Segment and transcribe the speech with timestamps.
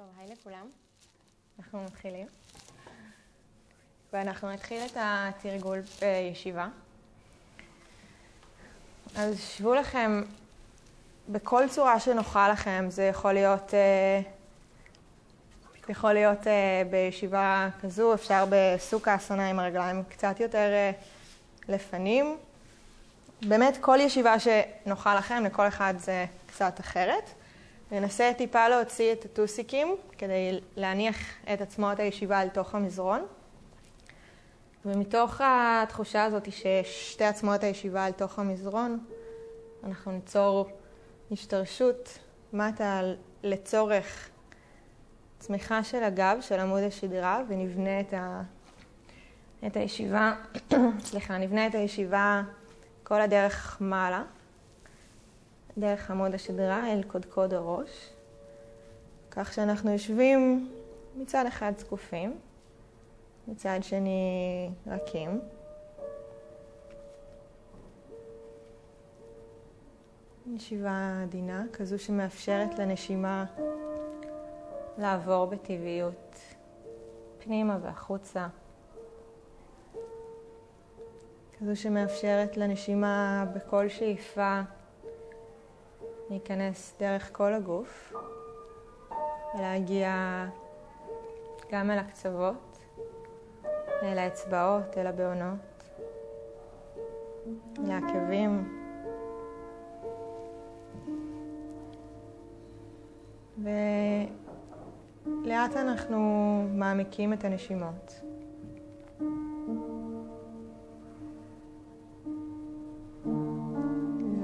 [0.00, 0.70] טוב, היי לכולם.
[1.58, 2.26] אנחנו מתחילים.
[4.12, 6.68] ואנחנו נתחיל את התרגול בישיבה.
[9.16, 10.22] אז שבו לכם
[11.28, 12.86] בכל צורה שנוחה לכם.
[12.88, 14.20] זה יכול להיות, אה,
[15.88, 20.90] יכול להיות אה, בישיבה כזו, אפשר בסוכה אסונה עם הרגליים קצת יותר אה,
[21.68, 22.36] לפנים.
[23.42, 27.30] באמת, כל ישיבה שנוחה לכם, לכל אחד זה קצת אחרת.
[27.92, 31.16] ננסה טיפה להוציא את הטוסיקים כדי להניח
[31.52, 33.26] את עצמות הישיבה אל תוך המזרון.
[34.84, 38.98] ומתוך התחושה הזאת ששתי עצמות הישיבה אל תוך המזרון,
[39.84, 40.66] אנחנו ניצור
[41.32, 42.18] השתרשות
[42.52, 43.00] מטה
[43.42, 44.28] לצורך
[45.38, 48.42] צמיחה של הגב, של עמוד השדרה, ונבנה את, ה...
[49.66, 50.34] את הישיבה,
[51.08, 52.42] סליחה, נבנה את הישיבה
[53.02, 54.22] כל הדרך מעלה.
[55.78, 58.10] דרך עמוד השדרה אל קודקוד הראש,
[59.30, 60.70] כך שאנחנו יושבים
[61.16, 62.38] מצד אחד זקופים,
[63.48, 65.40] מצד שני רכים.
[70.54, 73.44] ישיבה עדינה, כזו שמאפשרת לנשימה
[74.98, 76.36] לעבור בטבעיות
[77.44, 78.46] פנימה והחוצה.
[81.60, 84.60] כזו שמאפשרת לנשימה בכל שאיפה
[86.30, 88.12] להיכנס דרך כל הגוף
[89.54, 90.44] ולהגיע
[91.72, 92.78] גם אל הקצוות,
[94.02, 95.84] אל האצבעות, אל הבעונות,
[97.78, 98.80] אל העקבים.
[105.44, 106.18] ולאט אנחנו
[106.74, 108.20] מעמיקים את הנשימות.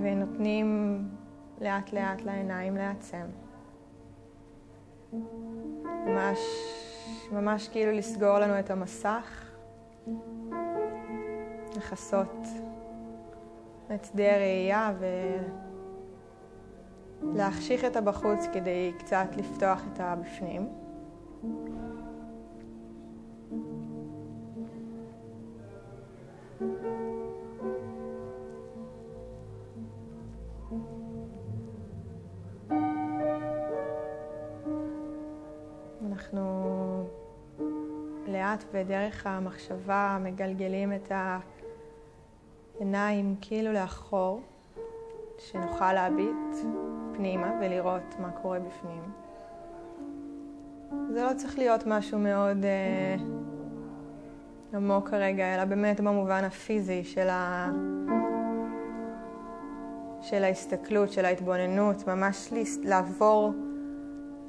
[0.03, 0.99] ונותנים
[1.61, 3.27] לאט לאט לעיניים לעצם.
[5.83, 6.39] ממש,
[7.33, 9.51] ממש כאילו לסגור לנו את המסך,
[11.77, 12.47] לכסות
[13.95, 14.93] את שדה הראייה
[17.23, 20.69] ולהחשיך את הבחוץ כדי קצת לפתוח את הבפנים.
[38.73, 41.13] ודרך המחשבה מגלגלים את
[42.81, 44.41] העיניים כאילו לאחור,
[45.39, 46.57] שנוכל להביט
[47.17, 49.03] פנימה ולראות מה קורה בפנים.
[51.11, 53.17] זה לא צריך להיות משהו מאוד אה,
[54.75, 57.71] עמוק כרגע, אלא באמת במובן הפיזי של, ה...
[60.23, 62.53] של ההסתכלות, של ההתבוננות, ממש
[62.85, 63.53] לעבור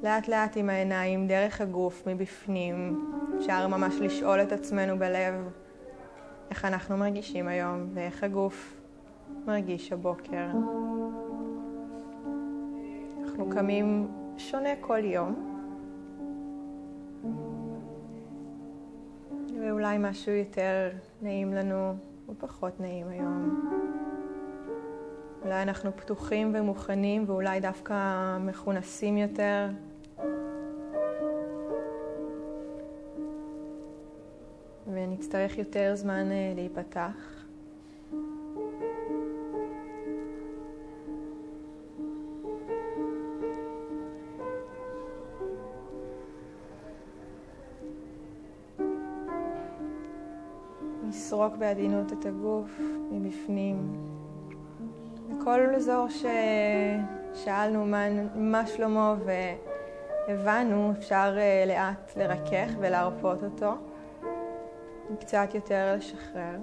[0.02, 3.04] לאט לאט עם העיניים, דרך הגוף, מבפנים.
[3.38, 5.34] אפשר ממש לשאול את עצמנו בלב
[6.50, 8.80] איך אנחנו מרגישים היום ואיך הגוף
[9.46, 10.46] מרגיש הבוקר.
[13.22, 15.58] אנחנו קמים שונה כל יום.
[19.60, 20.88] ואולי משהו יותר
[21.22, 21.94] נעים לנו
[22.28, 23.64] ופחות נעים היום.
[25.42, 27.94] אולי אנחנו פתוחים ומוכנים ואולי דווקא
[28.40, 29.68] מכונסים יותר.
[35.18, 37.12] ונצטרך יותר זמן אה, להיפתח.
[51.08, 52.80] לסרוק בעדינות את הגוף
[53.10, 53.92] מבפנים.
[55.28, 56.06] בכל אזור
[57.34, 58.04] ששאלנו מה,
[58.34, 59.14] מה שלמה
[60.28, 63.87] והבנו, אפשר אה, לאט לרכך ולהרפות אותו.
[65.16, 66.56] קצת יותר לשחרר.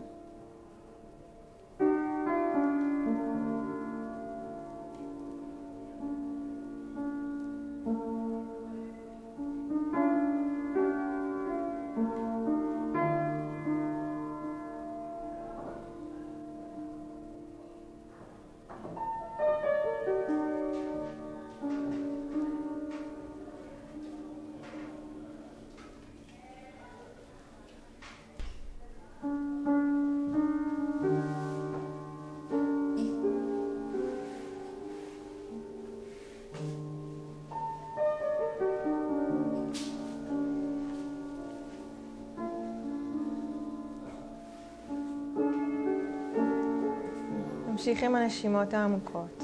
[47.88, 49.44] נמשיך עם הנשימות העמוקות.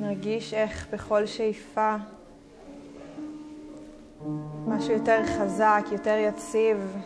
[0.00, 1.96] נרגיש איך בכל שאיפה
[4.66, 6.96] משהו יותר חזק, יותר יציב,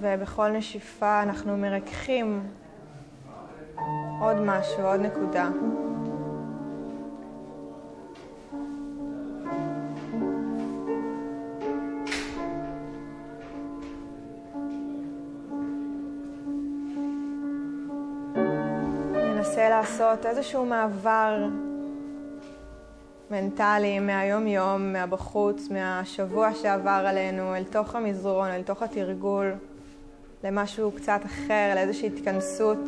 [0.00, 2.42] ובכל נשיפה אנחנו מרככים
[4.20, 5.48] עוד משהו, עוד נקודה.
[20.12, 21.48] לעשות איזשהו מעבר
[23.30, 29.52] מנטלי מהיום-יום, מהבחוץ, מהשבוע שעבר עלינו, אל תוך המזרון, אל תוך התרגול,
[30.44, 32.78] למשהו קצת אחר, לאיזושהי התכנסות.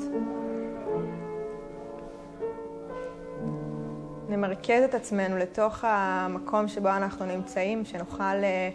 [4.28, 8.70] נמרכז את עצמנו לתוך המקום שבו אנחנו נמצאים, שנוכל אה,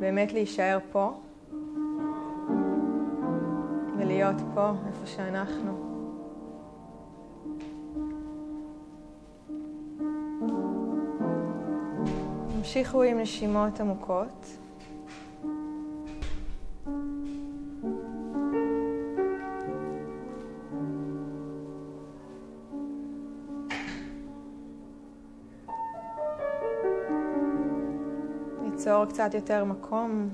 [0.00, 1.12] באמת להישאר פה
[3.98, 5.77] ולהיות פה, איפה שאנחנו.
[12.68, 14.46] המשיכו עם נשימות עמוקות.
[28.62, 30.28] ליצור קצת יותר מקום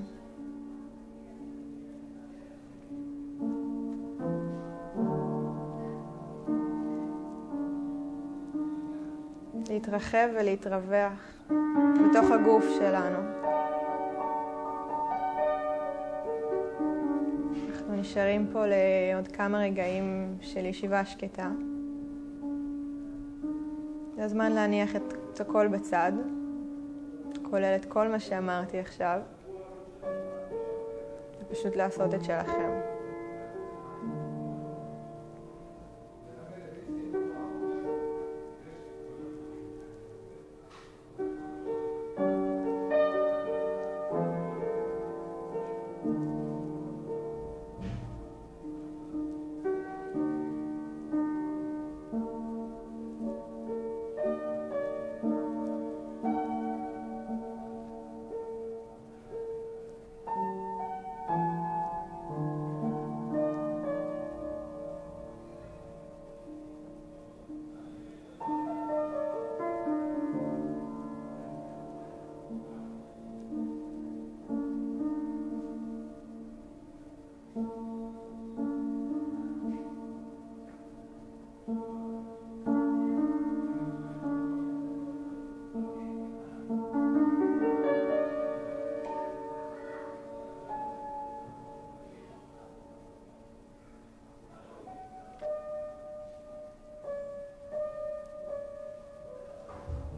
[9.69, 11.34] להתרחב ולהתרווח
[12.09, 13.17] בתוך הגוף שלנו.
[17.69, 21.49] אנחנו נשארים פה לעוד כמה רגעים של ישיבה שקטה.
[24.15, 26.11] זה הזמן להניח את הכל בצד,
[27.41, 29.19] כולל את כל מה שאמרתי עכשיו,
[31.41, 32.84] ופשוט לעשות את שלכם.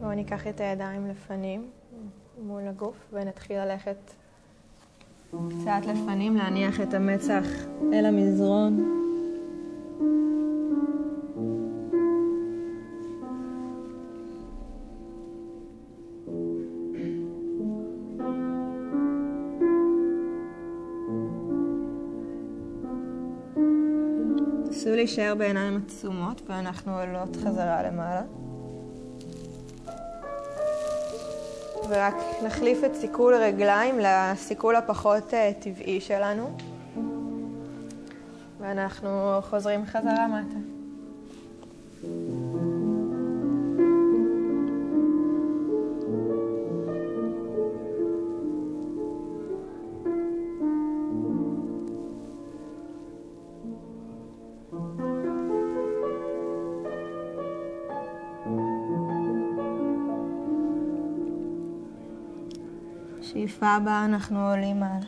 [0.08, 1.70] בואו ניקח את הידיים לפנים
[2.42, 3.96] מול הגוף ונתחיל ללכת
[5.30, 7.44] קצת לפנים, להניח את המצח
[7.92, 8.78] אל המזרון.
[24.68, 28.47] נסו להישאר בעיניים עצומות ואנחנו עולות חזרה למעלה.
[31.88, 32.14] ורק
[32.44, 36.56] נחליף את סיכול הרגליים לסיכול הפחות אה, טבעי שלנו.
[38.60, 40.67] ואנחנו חוזרים חזרה מטה.
[63.58, 65.06] שאיפה הבאה אנחנו עולים מעלה.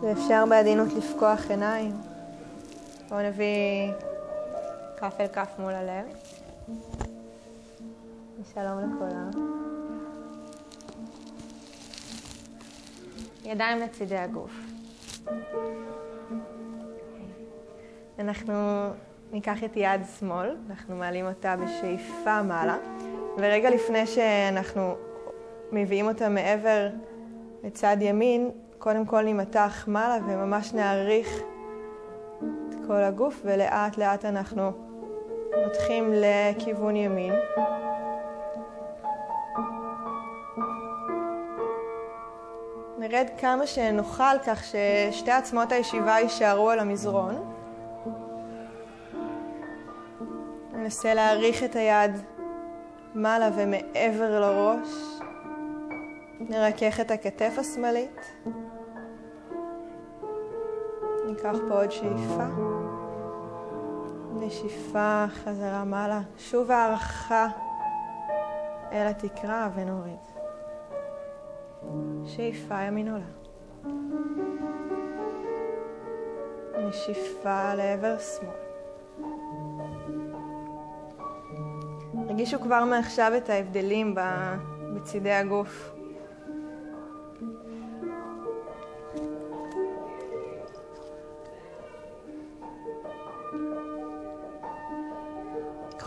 [0.00, 1.92] ואפשר בעדינות לפקוח עיניים.
[3.08, 3.92] בואו נביא
[4.96, 6.04] כף אל כף מול הלב.
[8.40, 9.30] ושלום לכולם.
[13.44, 14.52] ידיים לצידי הגוף.
[18.18, 18.54] אנחנו
[19.32, 22.76] ניקח את יד שמאל, אנחנו מעלים אותה בשאיפה מעלה,
[23.38, 24.96] ורגע לפני שאנחנו
[25.72, 26.88] מביאים אותה מעבר
[27.64, 31.40] לצד ימין, קודם כל נימתח מעלה וממש נעריך
[32.68, 34.72] את כל הגוף, ולאט לאט אנחנו
[35.64, 37.32] מותחים לכיוון ימין.
[42.98, 47.54] נרד כמה שנוכל כך ששתי עצמות הישיבה יישארו על המזרון.
[50.72, 52.12] ננסה להעריך את היד
[53.14, 55.17] מעלה ומעבר לראש.
[56.40, 58.20] נרכך את הכתף השמאלית.
[61.26, 62.44] ניקח פה עוד שאיפה.
[64.32, 66.20] נשיפה חזרה מעלה.
[66.38, 67.48] שוב הערכה
[68.92, 70.18] אל התקרה ונוריד.
[72.24, 73.24] שאיפה ימין עולה.
[76.88, 78.68] נשיפה לעבר שמאל.
[82.14, 84.14] הרגישו כבר מעכשיו את ההבדלים
[84.94, 85.97] בצידי הגוף.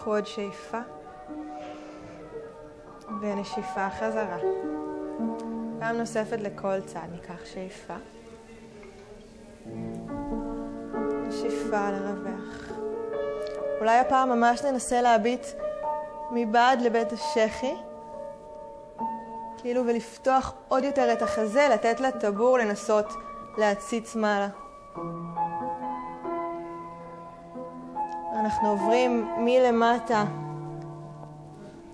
[0.02, 0.80] קחו עוד שאיפה
[3.22, 4.38] ונשיפה חזרה.
[5.80, 7.94] פעם נוספת לכל צד ניקח שאיפה.
[11.28, 12.72] נשיפה לרווח.
[13.80, 15.46] אולי הפעם ממש ננסה להביט
[16.32, 17.76] מבעד לבית השחי,
[19.58, 23.14] כאילו ולפתוח עוד יותר את החזה, לתת לטבור לנסות
[23.58, 24.48] להציץ מעלה.
[28.42, 30.26] אנחנו עוברים מלמטה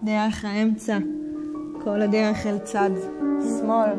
[0.03, 0.97] דרך האמצע,
[1.83, 2.89] כל הדרך אל צד
[3.59, 3.89] שמאל.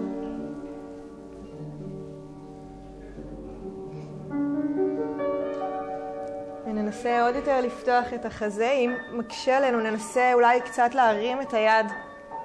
[6.67, 8.71] וננסה עוד יותר לפתוח את החזה.
[8.71, 11.87] אם מקשה עלינו, ננסה אולי קצת להרים את היד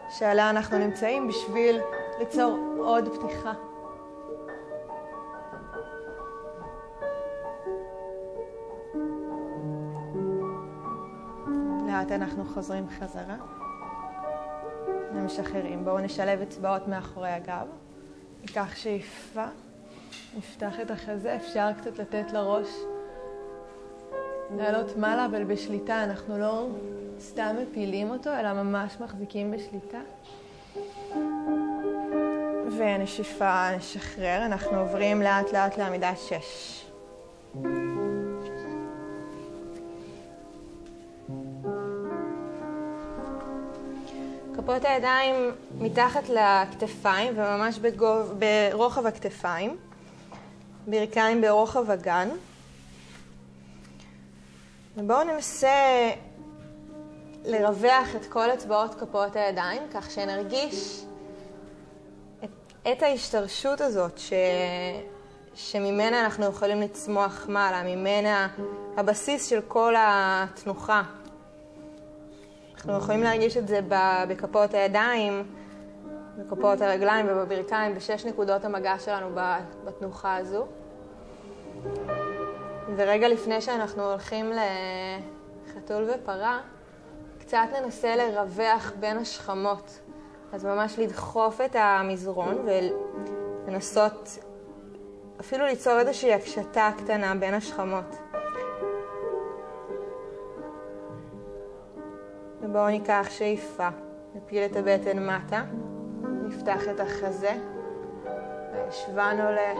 [0.10, 1.79] שעליה אנחנו נמצאים בשביל
[2.19, 3.53] ליצור עוד פתיחה.
[11.93, 13.35] לאט אנחנו חוזרים חזרה
[15.13, 15.85] ומשחררים.
[15.85, 17.67] בואו נשלב אצבעות מאחורי הגב.
[18.41, 19.45] ניקח שאיפה,
[20.38, 22.67] נפתח את החזה, אפשר קצת לתת לראש
[24.57, 26.03] לעלות מעלה, אבל בשליטה.
[26.03, 26.67] אנחנו לא
[27.19, 30.00] סתם מפילים אותו, אלא ממש מחזיקים בשליטה.
[32.77, 34.45] ונשיפה, נשחרר.
[34.45, 36.82] אנחנו עוברים לאט לאט לעמידה שש.
[44.74, 49.77] מחזיקות הידיים מתחת לכתפיים וממש בגוב, ברוחב הכתפיים,
[50.88, 52.30] ברכיים ברוחב הגן.
[54.98, 56.12] ובואו ננסה
[57.46, 61.03] לרווח את כל אצבעות כפות הידיים, כך שנרגיש
[62.44, 62.50] את,
[62.92, 64.34] את ההשתרשות הזאת ש,
[65.56, 68.48] שממנה אנחנו יכולים לצמוח מעלה, ממנה
[68.98, 71.03] הבסיס של כל התנוחה.
[72.83, 73.79] אנחנו יכולים להרגיש את זה
[74.29, 75.43] בכפות הידיים,
[76.37, 79.29] בכפות הרגליים ובברכיים, בשש נקודות המגע שלנו
[79.85, 80.65] בתנוחה הזו.
[82.95, 84.51] ורגע לפני שאנחנו הולכים
[85.67, 86.59] לחתול ופרה,
[87.39, 89.99] קצת ננסה לרווח בין השכמות.
[90.53, 92.65] אז ממש לדחוף את המזרון
[93.67, 94.37] ולנסות
[95.39, 98.23] אפילו ליצור איזושהי הקשתה קטנה בין השכמות.
[102.63, 103.88] ובואו ניקח שאיפה,
[104.36, 105.63] נפיל את הבטן מטה,
[106.48, 107.55] נפתח את החזה,
[108.74, 109.74] והישבן עולה.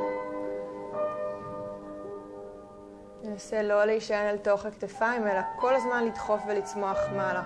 [3.24, 7.44] ננסה לא להישען על תוך הכתפיים, אלא כל הזמן לדחוף ולצמוח מעלה.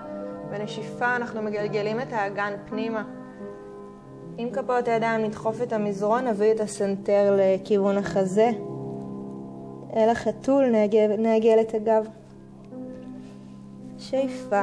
[0.50, 3.04] בנשיפה אנחנו מגלגלים את האגן פנימה.
[4.36, 8.50] עם כפות הידיים נדחוף את המזרון, נביא את הסנטר לכיוון החזה.
[9.96, 10.64] אל החתול
[11.18, 12.06] נעגל את הגב.
[13.98, 14.62] שאיפה.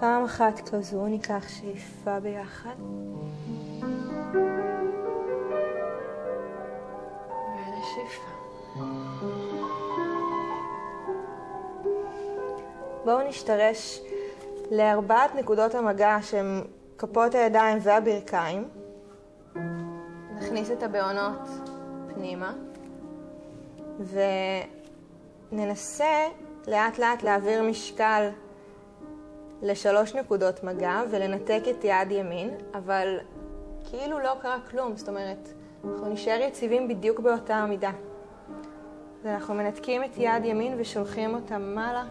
[0.00, 2.74] פעם אחת כזו ניקח שאיפה ביחד.
[7.56, 8.30] ונשיפה.
[13.04, 14.00] בואו נשתרש
[14.70, 16.64] לארבעת נקודות המגע שהן
[16.98, 18.68] כפות הידיים והברכיים.
[20.36, 21.48] נכניס את הבעונות
[22.14, 22.52] פנימה
[25.52, 26.26] וננסה
[26.68, 28.28] לאט לאט להעביר משקל
[29.62, 33.18] לשלוש נקודות מגע ולנתק את יד ימין, אבל
[33.90, 35.48] כאילו לא קרה כלום, זאת אומרת,
[35.84, 37.90] אנחנו נשאר יציבים בדיוק באותה עמידה.
[39.20, 42.04] אז אנחנו מנתקים את יד ימין ושולחים אותה מעלה.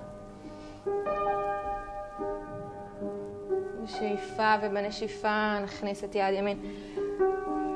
[3.84, 6.58] בשאיפה ובנשיפה נכניס את יד ימין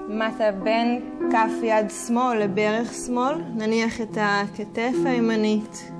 [0.08, 5.92] מטה בין כף יד שמאל לברך שמאל, נניח את הכתף הימנית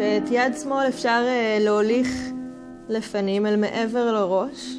[0.00, 2.08] ואת יד שמאל אפשר אה, להוליך
[2.88, 4.76] לפנים אל מעבר לראש.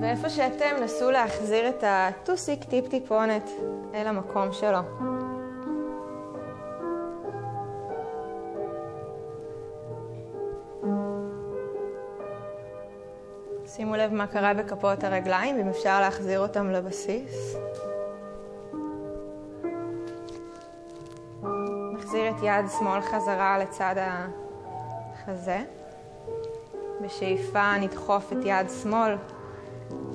[0.00, 3.50] ואיפה שאתם, נסו להחזיר את הטוסיק טיפ-טיפונת
[3.94, 4.78] אל המקום שלו.
[13.66, 17.56] שימו לב מה קרה בכפות הרגליים, אם אפשר להחזיר אותם לבסיס.
[22.14, 25.62] נחזיר את יד שמאל חזרה לצד החזה.
[27.00, 29.16] בשאיפה נדחוף את יד שמאל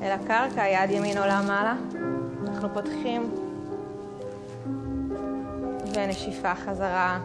[0.01, 1.75] אל הקרקע, יד ימין עולה מעלה.
[2.47, 3.35] אנחנו פותחים
[5.95, 7.19] ונשיפה חזרה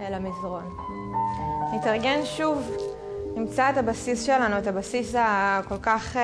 [0.00, 0.76] אל המזרון.
[1.74, 2.70] נתארגן שוב,
[3.36, 6.18] נמצא את הבסיס שלנו, את הבסיס הכל כך uh,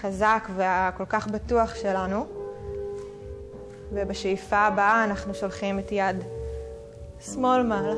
[0.00, 2.39] חזק והכל כך בטוח שלנו.
[3.92, 6.16] ובשאיפה הבאה אנחנו שולחים את יד
[7.20, 7.94] שמאל מעלה.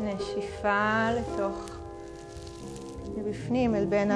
[0.00, 1.78] נשיפה לתוך,
[3.16, 4.10] מבפנים, אל בין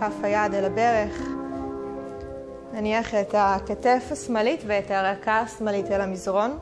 [0.00, 1.22] כף היד אל הברך.
[2.72, 6.58] נניח את הכתף השמאלית ואת הרקה השמאלית אל המזרון.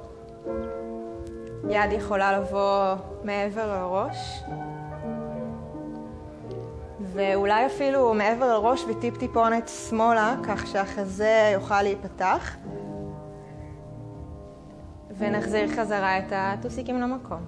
[1.68, 4.42] יד יכולה לבוא מעבר לראש.
[7.14, 12.56] ואולי אפילו מעבר לראש וטיפ טיפונת שמאלה, כך שהחזה יוכל להיפתח.
[15.18, 17.44] ונחזיר חזרה את הטוסיקים למקום.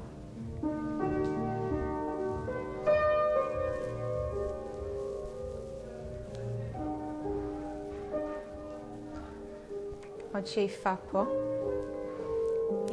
[10.35, 11.25] עוד שאיפה פה.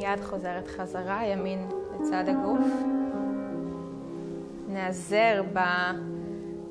[0.00, 2.66] יד חוזרת חזרה, ימין לצד הגוף.
[4.68, 5.42] נעזר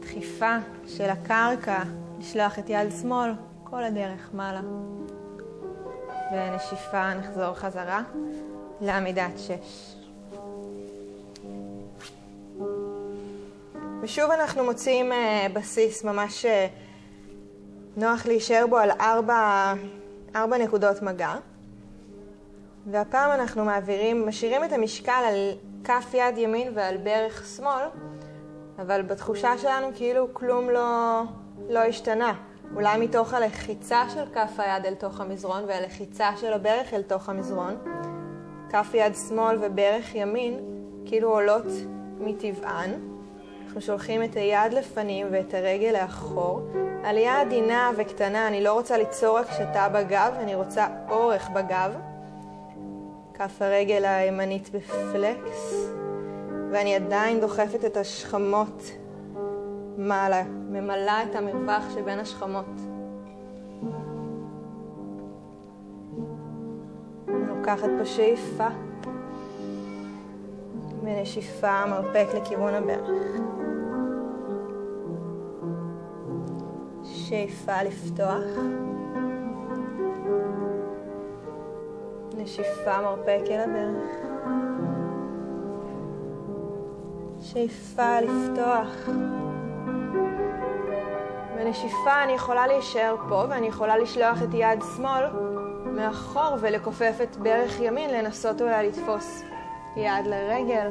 [0.03, 0.55] בדחיפה
[0.87, 1.79] של הקרקע,
[2.19, 3.31] לשלוח את יד שמאל
[3.63, 4.61] כל הדרך מעלה.
[6.33, 8.01] ונשיפה נחזור חזרה
[8.81, 9.95] לעמידת שש.
[14.01, 15.15] ושוב אנחנו מוצאים uh,
[15.53, 16.49] בסיס ממש uh,
[17.97, 19.73] נוח להישאר בו על ארבע
[20.35, 21.35] ארבע נקודות מגע,
[22.91, 25.51] והפעם אנחנו מעבירים, משאירים את המשקל על
[25.83, 27.85] כף יד ימין ועל ברך שמאל,
[28.79, 31.21] אבל בתחושה שלנו כאילו כלום לא,
[31.69, 32.33] לא השתנה.
[32.75, 37.77] אולי מתוך הלחיצה של כף היד אל תוך המזרון והלחיצה של הברך אל תוך המזרון,
[38.69, 40.59] כף יד שמאל וברך ימין
[41.05, 41.65] כאילו עולות
[42.19, 42.91] מטבען.
[43.65, 46.61] אנחנו שולחים את היד לפנים ואת הרגל לאחור.
[47.03, 51.97] עלייה עדינה וקטנה, אני לא רוצה ליצור הקשתה בגב, אני רוצה אורך בגב.
[53.33, 55.87] כף הרגל הימנית בפלקס,
[56.73, 58.83] ואני עדיין דוחפת את השכמות
[59.97, 62.65] מעלה, ממלאה את המרווח שבין השכמות.
[67.27, 68.67] לוקחת פה שאיפה
[71.03, 73.09] ונשיפה מרפק לכיוון הברך.
[77.03, 78.63] שאיפה לפתוח.
[82.37, 84.32] נשיפה מרפק אל הברך.
[87.43, 89.09] שאיפה לפתוח.
[91.55, 95.25] בנשיפה אני יכולה להישאר פה ואני יכולה לשלוח את יד שמאל
[95.85, 99.43] מאחור ולכופף את ברך ימין, לנסות אולי לתפוס
[99.95, 100.89] יד לרגל.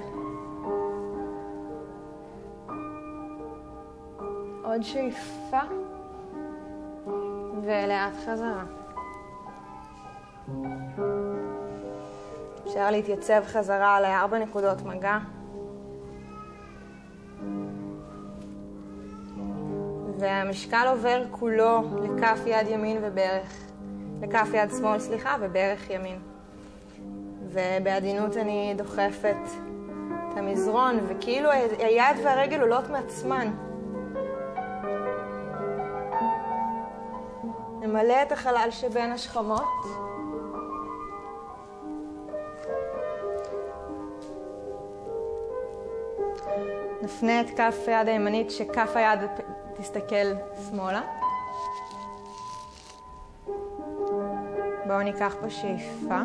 [4.64, 5.60] עוד שאיפה.
[7.62, 8.64] ולאט חזרה.
[12.66, 15.18] אפשר להתייצב חזרה לארבע נקודות מגע.
[20.22, 23.70] והמשקל עובר כולו לכף יד ימין וברך,
[24.22, 26.18] לכף יד שמאל, סליחה, וברך ימין.
[27.48, 29.36] ובעדינות אני דוחפת
[30.28, 33.50] את המזרון, וכאילו היד והרגל עולות מעצמן.
[37.80, 39.84] נמלא את החלל שבין השכמות.
[47.02, 49.20] נפנה את כף היד הימנית שכף היד
[49.76, 50.26] תסתכל
[50.68, 51.00] שמאלה.
[54.86, 56.20] בואו ניקח פה שאיפה.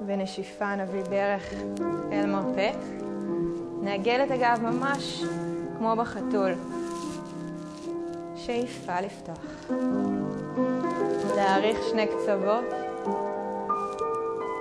[0.00, 1.52] בנשיפה נביא ברך
[2.12, 2.78] אל מרפק.
[3.82, 5.24] נעגל את הגב ממש
[5.78, 6.52] כמו בחתול.
[8.36, 9.70] שאיפה לפתוח.
[11.36, 12.64] להאריך שני קצוות.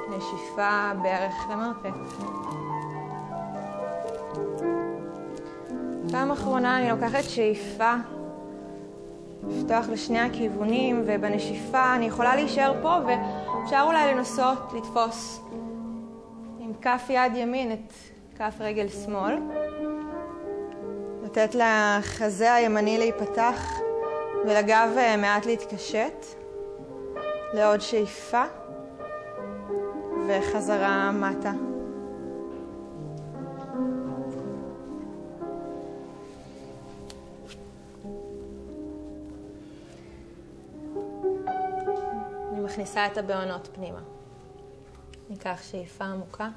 [0.10, 2.28] נשיפה בערך למרפק.
[6.12, 7.94] פעם אחרונה אני לוקחת שאיפה,
[9.48, 15.42] לפתוח לשני הכיוונים, ובנשיפה אני יכולה להישאר פה, ואפשר אולי לנסות לתפוס
[16.60, 17.94] עם כף יד ימין את
[18.38, 19.38] כף רגל שמאל.
[21.24, 23.72] לתת לחזה הימני להיפתח
[24.46, 26.26] ולגב אה, מעט להתקשט.
[27.54, 28.44] לעוד שאיפה
[30.28, 31.52] וחזרה מטה.
[42.68, 44.00] אני מכניסה את הבעונות פנימה.
[45.30, 46.50] ניקח שאיפה עמוקה.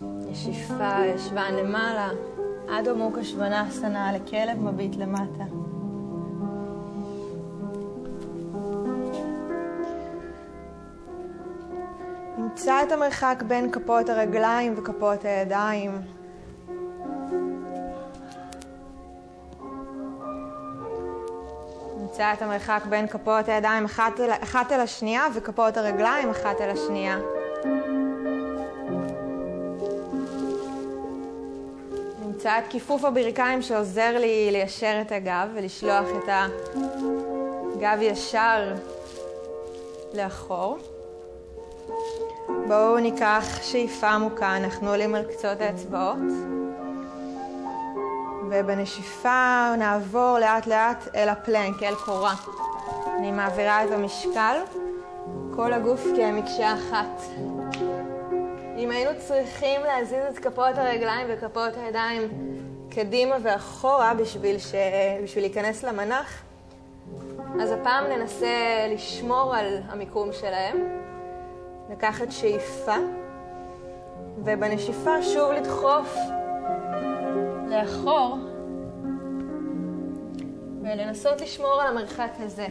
[0.00, 2.10] נשיפה ישבן למעלה,
[2.68, 5.44] עד עמוק השוונה סנה לכלב מביט למטה.
[12.38, 16.13] נמצא את המרחק בין כפות הרגליים וכפות הידיים.
[22.14, 26.70] נמצא את המרחק בין כפות הידיים אחת אל, אחת אל השנייה וכפות הרגליים אחת אל
[26.70, 27.18] השנייה.
[32.26, 38.74] נמצא את כיפוף הברכיים שעוזר לי ליישר את הגב ולשלוח את הגב ישר
[40.14, 40.78] לאחור.
[42.68, 46.63] בואו ניקח שאיפה עמוקה, אנחנו עולים על קצות האצבעות.
[48.54, 52.34] ובנשיפה נעבור לאט לאט אל הפלנק, אל קורה.
[53.18, 54.56] אני מעבירה את המשקל,
[55.56, 57.22] כל הגוף כמקשה אחת.
[58.76, 62.22] אם היינו צריכים להזיז את כפות הרגליים וכפות הידיים
[62.90, 64.74] קדימה ואחורה בשביל, ש...
[65.22, 66.42] בשביל להיכנס למנח,
[67.62, 70.76] אז הפעם ננסה לשמור על המיקום שלהם.
[71.90, 72.96] לקחת שאיפה,
[74.44, 76.16] ובנשיפה שוב לדחוף
[77.68, 78.38] לאחור,
[80.82, 82.66] ולנסות לשמור על המרחק הזה.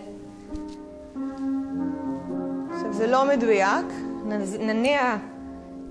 [2.74, 3.86] עכשיו, זה לא מדויק,
[4.60, 5.16] נניע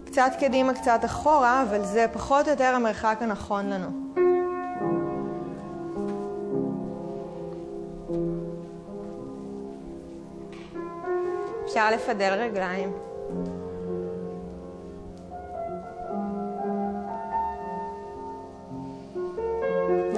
[0.06, 3.88] קצת קדימה, קצת אחורה, אבל זה פחות או יותר המרחק הנכון לנו.
[11.64, 12.92] אפשר לפדל רגליים.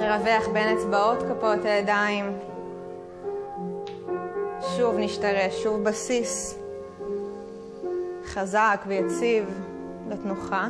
[0.05, 2.37] נרווח בין אצבעות כפות הידיים.
[4.77, 6.59] שוב נשתרש, שוב בסיס
[8.25, 9.61] חזק ויציב
[10.09, 10.67] לתנוחה.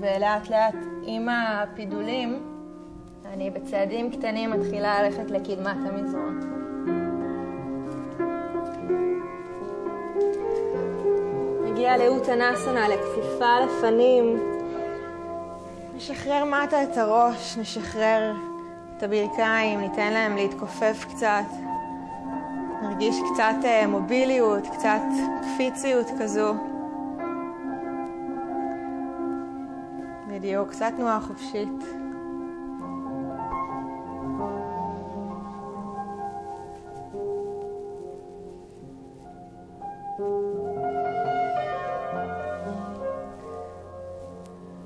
[0.00, 2.52] ולאט לאט עם הפידולים
[3.32, 6.51] אני בצעדים קטנים מתחילה ללכת לקדמת המזרון.
[11.82, 14.36] נגיע לאותנסנה, לכפיפה לפנים.
[15.96, 18.32] נשחרר מטה את הראש, נשחרר
[18.96, 21.44] את הברכיים, ניתן להם להתכופף קצת.
[22.82, 25.02] נרגיש קצת אה, מוביליות, קצת
[25.42, 26.54] קפיציות כזו.
[30.28, 32.02] בדיוק, קצת תנועה חופשית.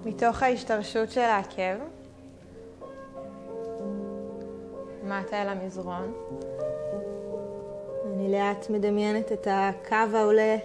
[0.06, 1.76] מתוך ההשתרשות של העקב,
[5.04, 6.12] מטה אל המזרון.
[8.14, 10.56] אני לאט מדמיינת את הקו העולה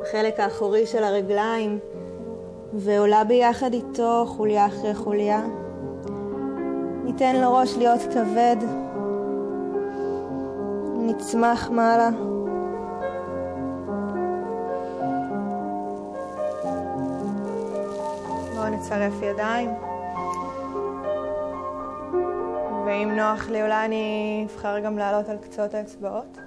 [0.00, 1.78] בחלק האחורי של הרגליים,
[2.72, 5.46] ועולה ביחד איתו חוליה אחרי חוליה.
[7.04, 8.56] ניתן לראש להיות כבד,
[10.98, 12.10] נצמח מעלה.
[19.08, 19.70] נצרף ידיים.
[22.86, 26.38] ואם נוח לי, אולי אני אבחר גם לעלות על קצות האצבעות.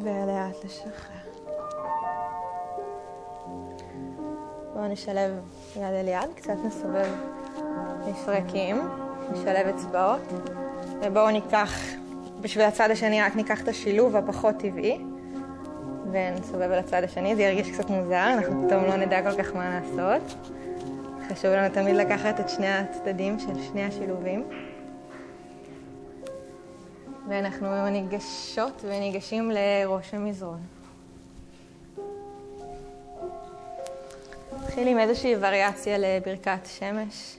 [0.00, 1.16] ולאט לשחרר.
[4.74, 5.32] בואו נשלב
[5.76, 7.12] יד אל יד, קצת נסובב
[8.08, 8.88] מפרקים,
[9.32, 10.20] נשלב אצבעות,
[11.02, 11.72] ובואו ניקח,
[12.40, 15.15] בשביל הצד השני רק ניקח את השילוב הפחות טבעי.
[16.16, 19.80] ונסובב על הצד השני, זה ירגיש קצת מוזר, אנחנו פתאום לא נדע כל כך מה
[19.80, 20.50] לעשות.
[21.28, 24.48] חשוב לנו תמיד לקחת את שני הצדדים של שני השילובים.
[27.28, 30.60] ואנחנו ניגשות וניגשים לראש המזרון.
[34.62, 37.36] נתחיל עם איזושהי וריאציה לברכת שמש.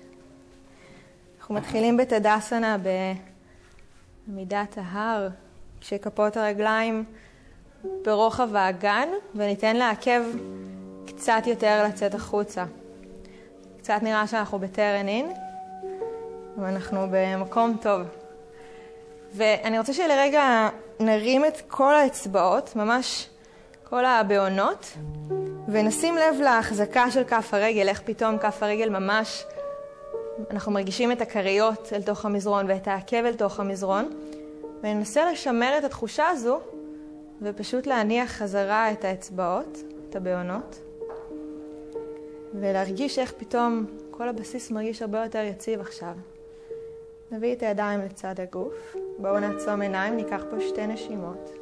[1.40, 2.78] אנחנו מתחילים בתדסנה
[4.28, 5.30] בעמידת ההר,
[5.82, 7.06] כשכפות הרגליים
[7.84, 10.22] ברוחב האגן, וניתן לעקב
[11.08, 12.66] קצת יותר לצאת החוצה.
[13.78, 15.32] קצת נראה שאנחנו בטרן אין,
[16.58, 18.02] ואנחנו במקום טוב.
[19.34, 23.30] ואני רוצה שלרגע נרים את כל האצבעות, ממש
[23.84, 24.86] כל הבעונות,
[25.68, 29.44] ונשים לב להחזקה של כף הרגל, איך פתאום כף הרגל ממש,
[30.52, 34.10] אנחנו מרגישים את הכריות אל תוך המזרון ואת העקב אל תוך המזרון,
[34.84, 36.60] וננסה לשמר את התחושה הזו,
[37.41, 39.78] ופשוט להניח חזרה את האצבעות,
[40.10, 40.80] את הבעונות,
[42.54, 46.13] ולהרגיש איך פתאום כל הבסיס מרגיש הרבה יותר יציב עכשיו.
[47.32, 48.95] נביא את הידיים לצד הגוף.
[49.17, 51.58] בואו נעצום עיניים, ניקח פה שתי נשימות.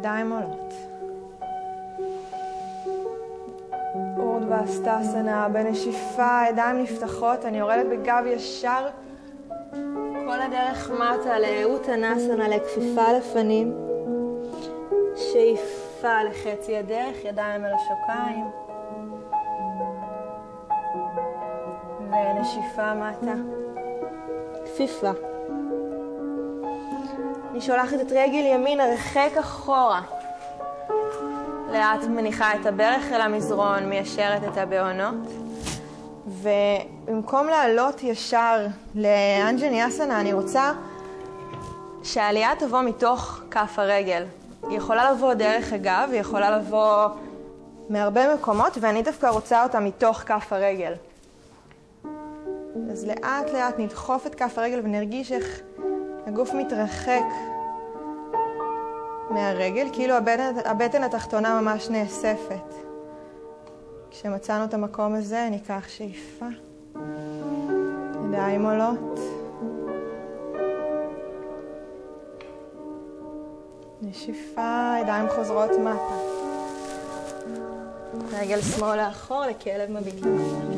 [0.00, 0.89] ידיים עולות.
[4.60, 8.88] אורדווה בנשיפה, ידיים נפתחות, אני יורדת בגב ישר
[10.26, 13.74] כל הדרך מטה לאותנסנה, לכפיפה לפנים.
[15.16, 18.44] שאיפה לחצי הדרך, ידיים על השוקיים.
[22.10, 23.34] ונשיפה מטה.
[24.64, 25.10] כפיפה.
[27.50, 30.19] אני שולחת את רגל ימין הרחק אחורה.
[31.80, 35.14] לאט מניחה את הברך אל המזרון, מיישרת את הבעונות.
[36.26, 40.72] ובמקום לעלות ישר לאנג'ני אסנה, אני רוצה
[42.02, 44.24] שהעלייה תבוא מתוך כף הרגל.
[44.68, 47.06] היא יכולה לבוא דרך הגב, היא יכולה לבוא
[47.88, 50.92] מהרבה מקומות, ואני דווקא רוצה אותה מתוך כף הרגל.
[52.92, 55.60] אז לאט לאט נדחוף את כף הרגל ונרגיש איך
[56.26, 57.24] הגוף מתרחק
[59.30, 62.74] מהרגל, כאילו הבטן, הבטן התחתונה ממש נאספת.
[64.10, 66.46] כשמצאנו את המקום הזה, ניקח שאיפה.
[68.28, 69.20] ידיים עולות.
[74.02, 76.14] נשיפה, ידיים חוזרות מטה.
[78.32, 80.70] רגל שמאל לאחור לכלב מביט למטה.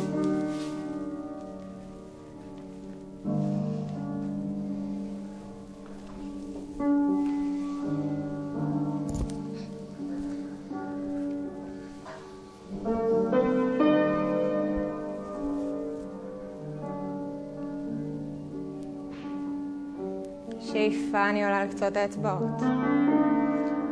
[20.83, 22.63] שאיפה אני עולה על קצות האצבעות.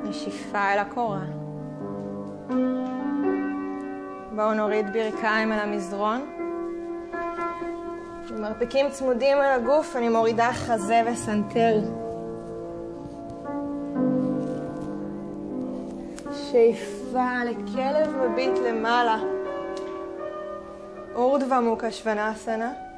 [0.05, 1.25] נשיפה אל הקורה.
[4.37, 6.27] בואו נוריד ברכיים אל המזרון.
[8.31, 11.81] מרפקים צמודים על הגוף, אני מורידה חזה וסנטר.
[16.33, 19.19] שאיפה לכלב מביט למעלה.
[21.15, 22.90] אורדווה מוקה שוונסנה.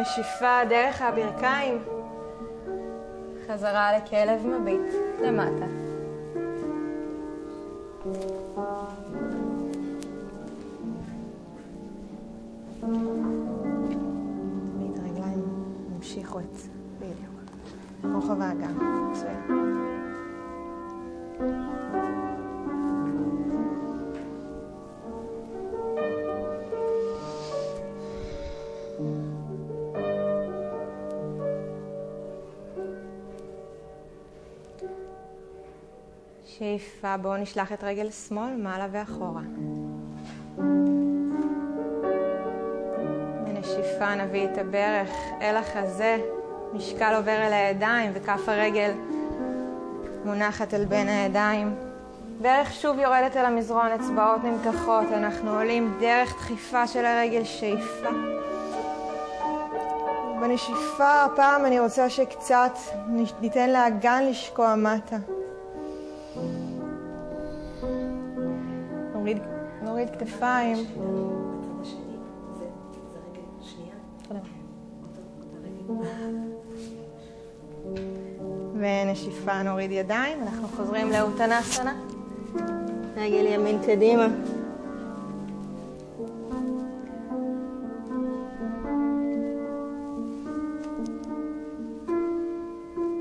[0.00, 1.78] נשיפה דרך הברכיים.
[3.46, 5.66] חזרה לכלב מביט למטה.
[15.96, 16.44] המשיכו את...
[16.98, 18.14] בדיוק.
[18.14, 18.74] רוחב האגן.
[19.10, 19.63] מצוין.
[37.04, 39.40] שאיפה, בואו נשלח את רגל שמאל מעלה ואחורה.
[43.44, 46.18] בנשיפה נביא את הברך אל החזה,
[46.72, 48.90] משקל עובר אל הידיים וכף הרגל
[50.24, 51.74] מונחת אל בין הידיים.
[52.42, 58.10] ברך שוב יורדת אל המזרון, אצבעות נמתחות, אנחנו עולים דרך דחיפה של הרגל, שאיפה.
[60.40, 62.72] בנשיפה הפעם אני רוצה שקצת
[63.40, 65.33] ניתן לאגן לשקוע מטה.
[70.24, 70.76] כתפיים.
[78.74, 81.94] ונשיפה, נוריד ידיים, אנחנו חוזרים לאותנה לאותנסנה.
[83.16, 84.26] רגל ימין קדימה.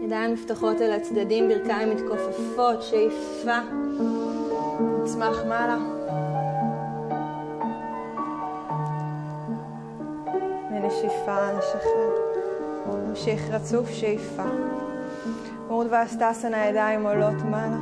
[0.06, 3.60] ידיים נפתחות אל הצדדים, ברכיים מתכופפות, שאיפה,
[5.04, 6.03] נצמח מעלה.
[10.94, 12.10] ונשיפה, נשחרר.
[13.08, 14.44] נמשיך רצוף, שאיפה.
[15.70, 16.02] אורדווה
[16.54, 17.78] הידיים עולות מעלה.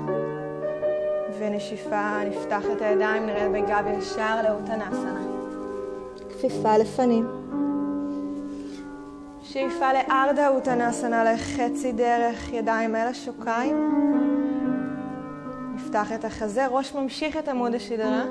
[1.39, 5.21] ונשיפה, נפתח את הידיים, נרד בגב ישר לאוטנסנה.
[6.30, 7.28] כפיפה לפנים.
[9.43, 13.91] שאיפה לארדה אוטנסנה לחצי דרך, ידיים אל השוקיים.
[15.76, 18.24] נפתח את החזה, ראש ממשיך את עמוד השדרה.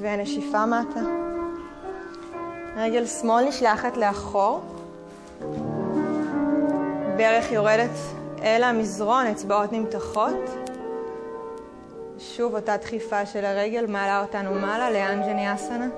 [0.00, 1.29] ונשיפה מטה.
[2.76, 4.60] רגל שמאל נשלחת לאחור.
[7.16, 7.90] ברך יורדת
[8.42, 10.50] אל המזרון, אצבעות נמתחות.
[12.18, 15.88] שוב אותה דחיפה של הרגל מעלה אותנו מעלה לאנג'ני אסנה.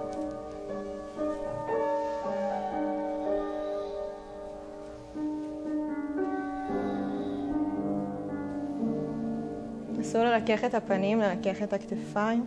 [9.98, 12.46] נסו לרכך את הפנים, לרכך את הכתפיים.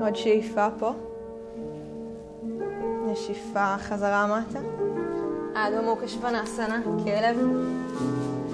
[0.00, 0.92] עוד שאיפה פה.
[3.12, 4.58] נשיפה חזרה מטה.
[5.54, 7.36] אדו מוקשוונאסנה, כלב,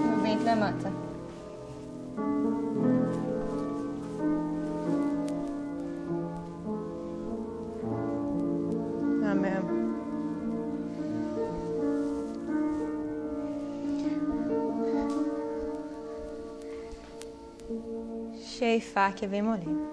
[0.01, 0.89] מביט למטה.
[18.59, 19.89] שאיפה, עקבים עולים.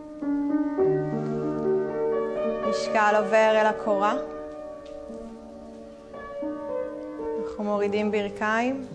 [2.70, 4.35] משקל עובר אל הקורה.
[7.56, 8.86] אנחנו מורידים ברכיים,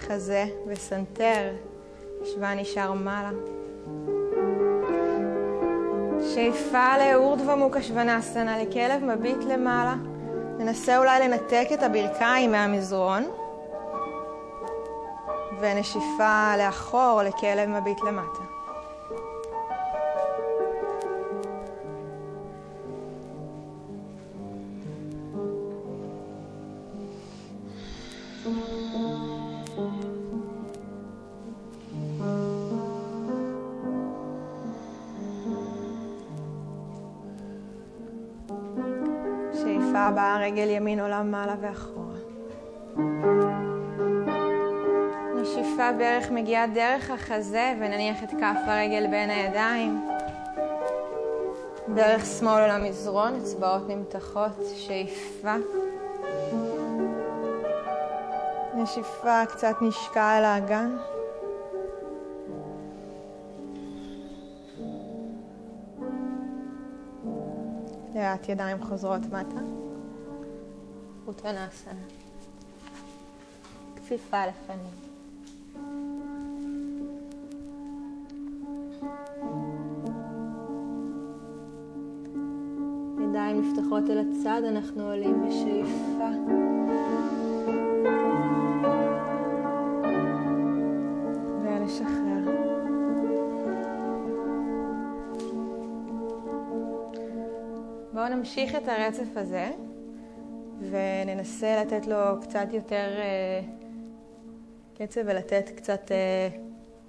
[0.00, 1.52] חזה וסנטר,
[2.22, 3.30] ישבה נשאר מעלה.
[6.34, 9.94] שאיפה לאורדווה מוקה שוונאסנה, לכלב מביט למעלה.
[10.58, 13.24] ננסה אולי לנתק את הברכיים מהמזרון.
[15.60, 18.59] ונשיפה לאחור לכלב מביט למטה.
[40.50, 42.16] רגל ימין עולה מעלה ואחורה.
[45.40, 50.08] נשיפה ברך מגיעה דרך החזה ונניח את כף הרגל בין הידיים.
[51.94, 55.54] דרך שמאל עולה מזרון, אצבעות נמתחות, שאיפה.
[58.74, 60.96] נשיפה קצת נשקע אל האגן.
[68.14, 69.89] לאט ידיים חוזרות מטה.
[71.30, 72.00] אוטרנסנה.
[73.96, 74.94] כפיפה לפנים.
[83.28, 86.30] ידיים נפתחות אל הצד, אנחנו עולים בשאיפה.
[91.62, 92.50] ולשחרר.
[98.12, 99.89] בואו נמשיך את הרצף הזה.
[100.90, 106.58] וננסה לתת לו קצת יותר uh, קצב ולתת קצת uh,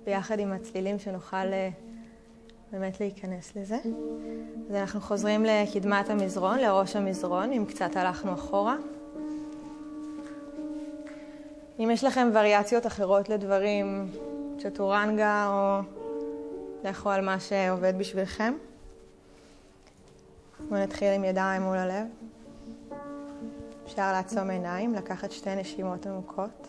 [0.06, 1.92] ביחד עם הצלילים שנוכל uh,
[2.72, 3.78] באמת להיכנס לזה.
[4.70, 8.76] אז אנחנו חוזרים לקדמת המזרון, לראש המזרון, אם קצת הלכנו אחורה.
[11.80, 14.08] אם יש לכם וריאציות אחרות לדברים,
[14.58, 15.82] צ'טורנגה או
[16.84, 18.54] לכו על מה שעובד בשבילכם.
[20.70, 22.31] בואו נתחיל עם ידיים מול הלב.
[23.92, 26.68] אפשר לעצום עיניים, לקחת שתי נשימות עמוקות.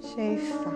[0.00, 0.70] שאיפה.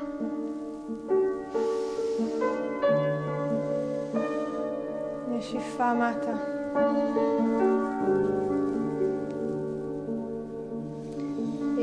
[5.29, 7.70] נשיפה מטה.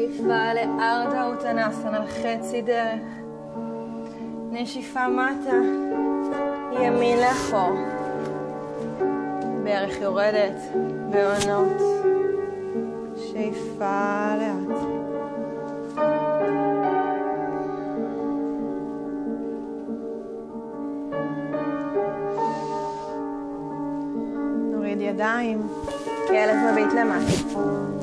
[0.08, 3.02] שאיפה לארדה אוטנסנה, חצי דרך.
[4.52, 5.56] נשיפה מטה,
[6.82, 7.78] ימין לאחור.
[9.64, 10.58] ברך יורדת
[11.10, 11.82] בעונות.
[13.16, 14.78] שאיפה לאט.
[24.72, 25.68] נוריד ידיים,
[26.28, 27.97] כלב מביט למטה.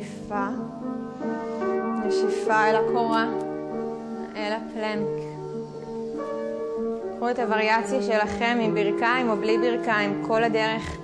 [0.00, 0.46] שאיפה,
[2.06, 3.26] נשיפה אל הקורה,
[4.36, 5.06] אל הפלנק.
[7.16, 10.98] קחו את הווריאציה שלכם עם ברכיים או בלי ברכיים, כל הדרך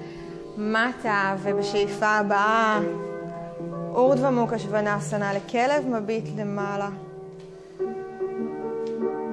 [0.56, 2.80] מטה, ובשאיפה הבאה,
[3.94, 6.88] אורדווה מוקה שוונסנה, לכלב מביט למעלה.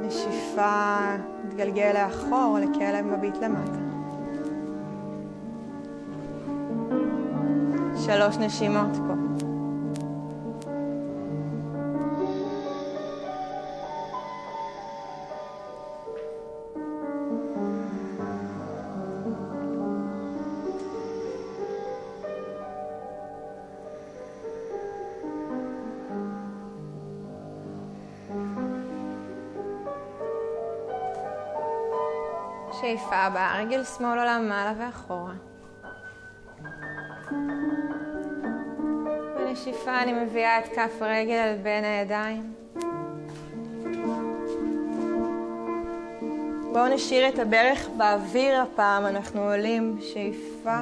[0.01, 0.97] נשיפה,
[1.47, 3.80] מתגלגל לאחור, לכלב מביט למטה.
[8.05, 9.22] שלוש נשימות פה.
[33.14, 35.34] שאיפה הבאה, רגל שמאל עולה מעלה ואחורה.
[39.38, 42.53] בנשיפה אני מביאה את כף הרגל על בין הידיים.
[46.74, 50.80] בואו נשאיר את הברך באוויר הפעם, אנחנו עולים, שאיפה.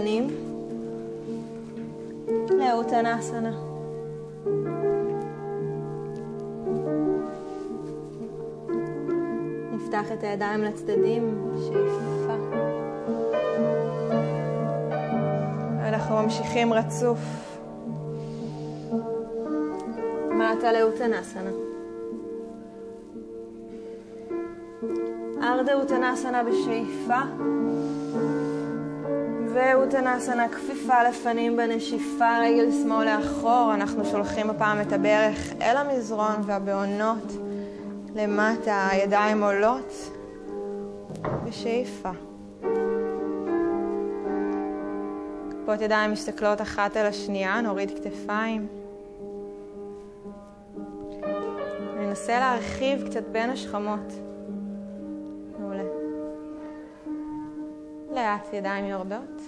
[0.00, 0.28] באה לפנים.
[2.50, 3.50] לאוטנסנה.
[9.72, 12.34] נפתח את הידיים לצדדים, שאיפה.
[15.88, 17.18] אנחנו ממשיכים רצוף.
[20.30, 21.50] מטה לאוטנסנה.
[25.42, 27.20] ארדה אוטנסנה בשאיפה.
[29.54, 33.70] ואוטנסנה כפיפה לפנים בנשיפה, רגל שמאל לאחור.
[33.74, 37.32] אנחנו שולחים הפעם את הברך אל המזרון והבעונות
[38.14, 40.10] למטה, הידיים עולות
[41.44, 42.10] בשאיפה.
[45.50, 48.66] כפות ידיים מסתכלות אחת על השנייה, נוריד כתפיים.
[52.00, 54.29] ננסה להרחיב קצת בין השכמות.
[58.30, 59.40] לאט ידיים יורדות.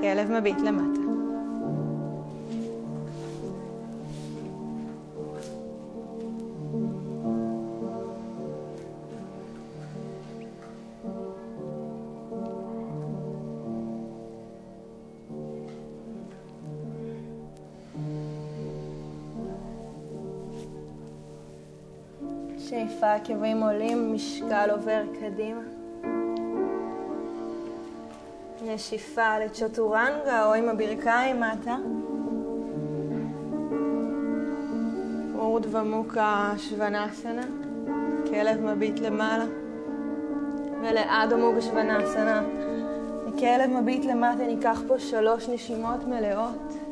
[0.00, 1.00] כלב מביט למטה.
[22.58, 25.77] שאיפה, עקבים עולים, משקל עובר קדימה.
[28.74, 31.76] נשיפה לצ'טורנגה או עם הברכיים מטה.
[35.38, 37.42] אורדווה מוקה שוונסנה,
[38.30, 39.44] כלב מביט למעלה.
[40.82, 42.42] ולאדו מוקה שוונסנה,
[43.38, 46.87] כלב מביט למטה, ניקח פה שלוש נשימות מלאות.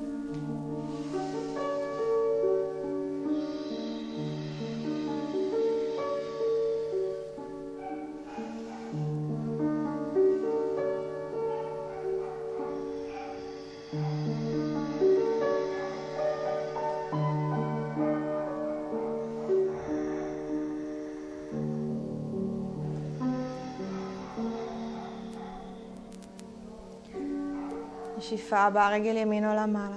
[28.36, 29.96] נשיפה הבאה, רגל ימין עולה מעלה.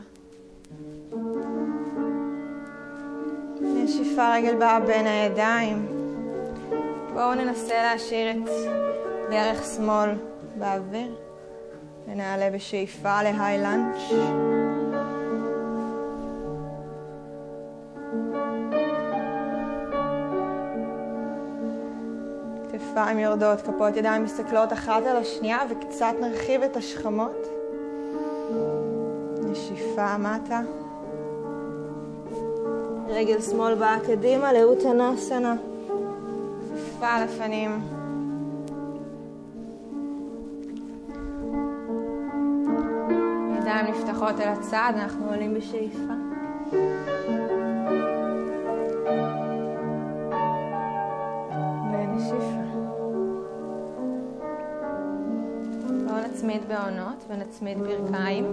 [3.61, 5.87] נשיפה רגל באה בין הידיים.
[7.13, 8.49] בואו ננסה להשאיר את
[9.29, 10.09] ברך שמאל
[10.57, 11.15] באוויר.
[12.07, 14.11] ונעלה בשאיפה להיי לאנץ'.
[22.71, 27.58] כתפיים יורדות, כפות ידיים מסתכלות אחת על השנייה וקצת נרחיב את השכמות.
[29.99, 30.61] נשיפה מטה.
[33.07, 35.55] רגל שמאל באה קדימה לאוטנסנה.
[36.75, 37.79] כפיפה לפנים.
[43.57, 46.13] ידיים נפתחות אל הצד, אנחנו עולים בשאיפה.
[51.91, 52.69] ונשיפה.
[56.07, 58.45] בואו נצמיד בעונות ונצמיד ברכיים.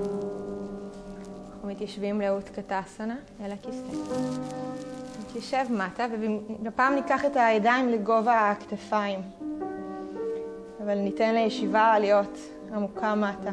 [1.76, 3.82] מתיישבים לאות קטסנה אל הכיסא.
[5.20, 6.06] נתיישב מטה,
[6.64, 9.20] והפעם ניקח את הידיים לגובה הכתפיים.
[10.84, 12.38] אבל ניתן לישיבה להיות
[12.74, 13.50] עמוקה מטה.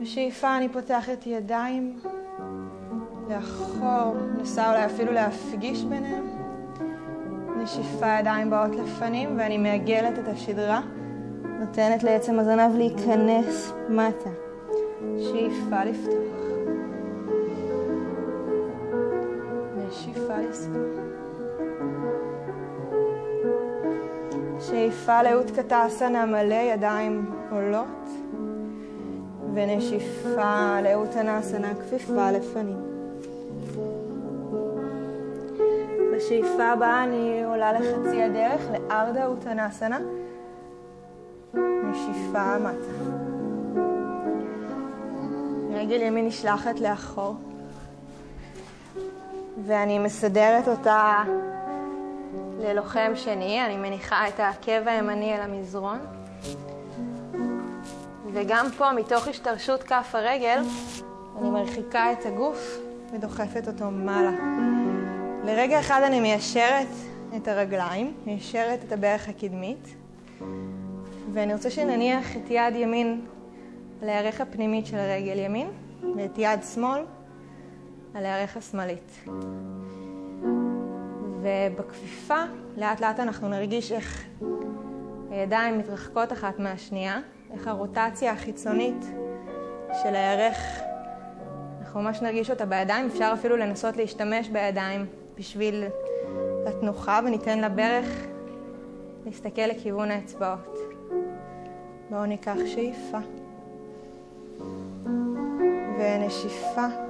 [0.00, 2.00] בשאיפה אני פותחת ידיים
[3.28, 6.26] לאחור, נסה אולי אפילו להפגיש ביניהם.
[7.62, 10.80] נשיפה ידיים באות לפנים ואני מעגלת את השדרה,
[11.60, 14.30] נותנת לעצם הזנב להיכנס מטה.
[15.18, 16.37] שאיפה לפתוח.
[20.58, 20.82] לסגור.
[24.60, 28.08] שאיפה לאות קטסנה מלא ידיים עולות,
[29.54, 32.76] ונשיפה לאות אנסנה כפיפה לפנים.
[36.16, 39.98] בשאיפה הבאה אני עולה לחצי הדרך לארדה אוטנסנה,
[41.54, 43.28] נשיפה מטה.
[45.72, 47.34] רגל ימין נשלחת לאחור,
[49.66, 51.24] ואני מסדרת אותה
[52.58, 55.98] ללוחם שני, אני מניחה את העקב הימני אל המזרון.
[58.32, 60.62] וגם פה, מתוך השתרשות כף הרגל,
[61.40, 62.78] אני מרחיקה את הגוף
[63.12, 64.30] ודוחפת אותו מעלה.
[65.44, 66.88] לרגע אחד אני מיישרת
[67.36, 69.94] את הרגליים, מיישרת את הברך הקדמית,
[71.32, 73.20] ואני רוצה שנניח את יד ימין
[74.02, 75.68] על הירך הפנימית של הרגל ימין,
[76.16, 77.00] ואת יד שמאל
[78.18, 79.24] על הירך השמאלית.
[81.42, 82.42] ובכפיפה,
[82.76, 84.24] לאט לאט אנחנו נרגיש איך
[85.30, 87.20] הידיים מתרחקות אחת מהשנייה,
[87.52, 89.04] איך הרוטציה החיצונית
[90.02, 90.56] של הירך,
[91.80, 95.06] אנחנו ממש נרגיש אותה בידיים, אפשר אפילו לנסות להשתמש בידיים
[95.38, 95.84] בשביל
[96.66, 98.26] התנוחה, וניתן לברך
[99.26, 100.78] להסתכל לכיוון האצבעות.
[102.10, 103.18] בואו ניקח שאיפה
[105.98, 107.07] ונשיפה.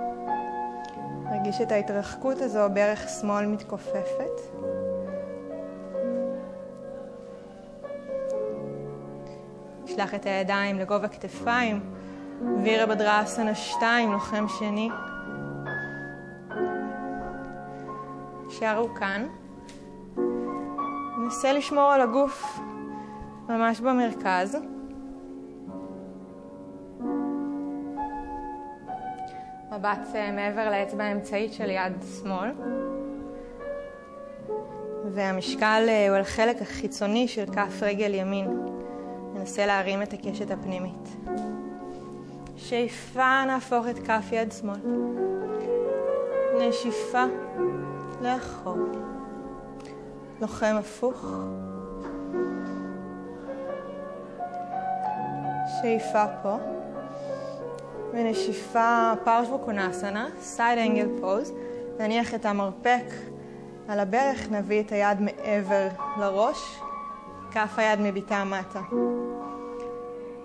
[1.31, 4.41] נרגיש את ההתרחקות הזו, ברך שמאל מתכופפת.
[9.85, 11.81] נשלח את הידיים לגובה כתפיים,
[12.63, 14.91] וירה בדרסנה 2, לוחם שני.
[18.47, 19.27] נשארו כאן.
[21.19, 22.59] ננסה לשמור על הגוף
[23.49, 24.57] ממש במרכז.
[29.73, 31.93] מבט אה, מעבר לאצבע האמצעית של יד
[32.23, 32.51] שמאל.
[35.05, 38.67] והמשקל אה, הוא על חלק החיצוני של כף רגל ימין.
[39.35, 41.17] ננסה להרים את הקשת הפנימית.
[42.57, 44.79] שאיפה נהפוך את כף יד שמאל.
[46.61, 47.25] נשיפה
[48.23, 48.79] לאחור.
[50.41, 51.27] לוחם הפוך.
[55.83, 56.57] שאיפה פה.
[58.13, 61.53] ונשיפה פרשווקונסנה, סייד אנגל פוז.
[61.99, 63.05] נניח את המרפק
[63.89, 65.89] על הברך, נביא את היד מעבר
[66.21, 66.81] לראש,
[67.51, 68.81] כף היד מביטה מטה.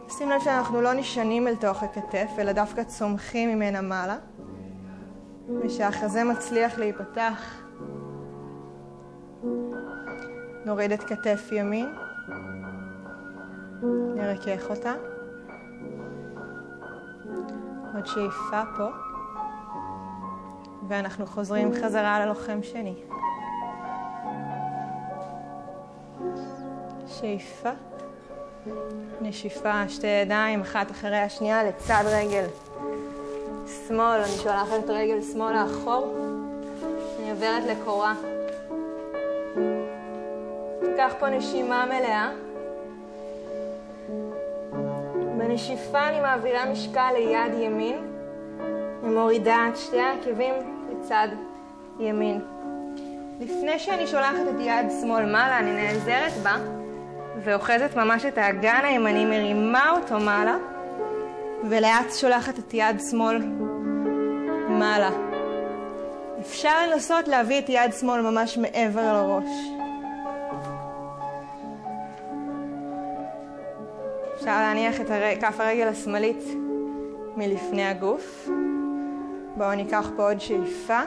[0.10, 4.18] שים לב שאנחנו לא נשענים אל תוך הכתף, אלא דווקא צומחים ממנה מעלה.
[5.62, 7.64] ושהחזה מצליח להיפתח.
[10.66, 11.96] נוריד את כתף ימין,
[14.16, 14.94] נרכך אותה.
[17.94, 18.88] עוד שאיפה פה,
[20.88, 22.96] ואנחנו חוזרים חזרה ללוחם שני.
[27.08, 27.70] שאיפה,
[29.22, 32.46] נשיפה, שתי ידיים, אחת אחרי השנייה לצד רגל
[33.88, 36.16] שמאל, אני שולחת את רגל שמאל לאחור,
[37.20, 38.14] אני עוברת לקורה.
[40.80, 42.32] תיקח פה נשימה מלאה.
[45.54, 47.96] בנשיפה אני מעבירה משקל ליד ימין
[49.04, 50.54] ומורידה את שתי העקבים
[50.90, 51.28] לצד
[52.00, 52.42] ימין.
[53.40, 56.56] לפני שאני שולחת את יד שמאל מעלה, אני נעזרת בה
[57.44, 60.56] ואוחזת ממש את האגן הימני, מרימה אותו מעלה
[61.64, 63.38] ולאט שולחת את יד שמאל
[64.70, 65.10] מעלה.
[66.42, 69.73] אפשר לנסות להביא את יד שמאל ממש מעבר לראש.
[74.44, 75.36] אפשר להניח את הר...
[75.42, 76.44] כף הרגל השמאלית
[77.38, 78.50] מלפני הגוף.
[79.58, 81.00] בואו ניקח פה עוד שאיפה.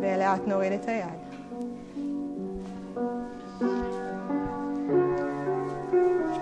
[0.00, 1.20] ולאט נוריד את היד.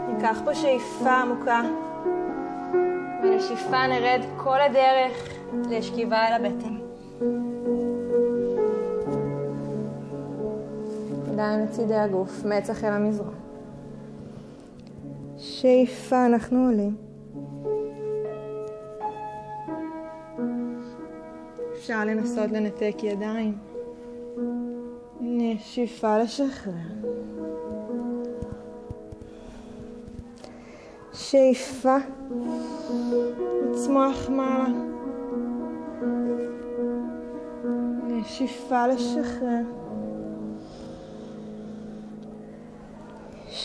[0.08, 1.62] ניקח פה שאיפה עמוקה.
[3.22, 5.28] ולשאיפה נרד כל הדרך
[5.70, 6.78] לשכיבה אל הבטן.
[11.32, 13.47] ידיים לצידי הגוף, מצח אל המזרון.
[15.38, 16.96] שאיפה אנחנו עולים.
[21.72, 23.58] אפשר לנסות לנתק ידיים.
[25.20, 26.72] נשיפה לשחרר.
[31.12, 31.96] שאיפה.
[33.70, 34.68] לצמוח מעלה.
[38.06, 39.87] נשיפה לשחרר.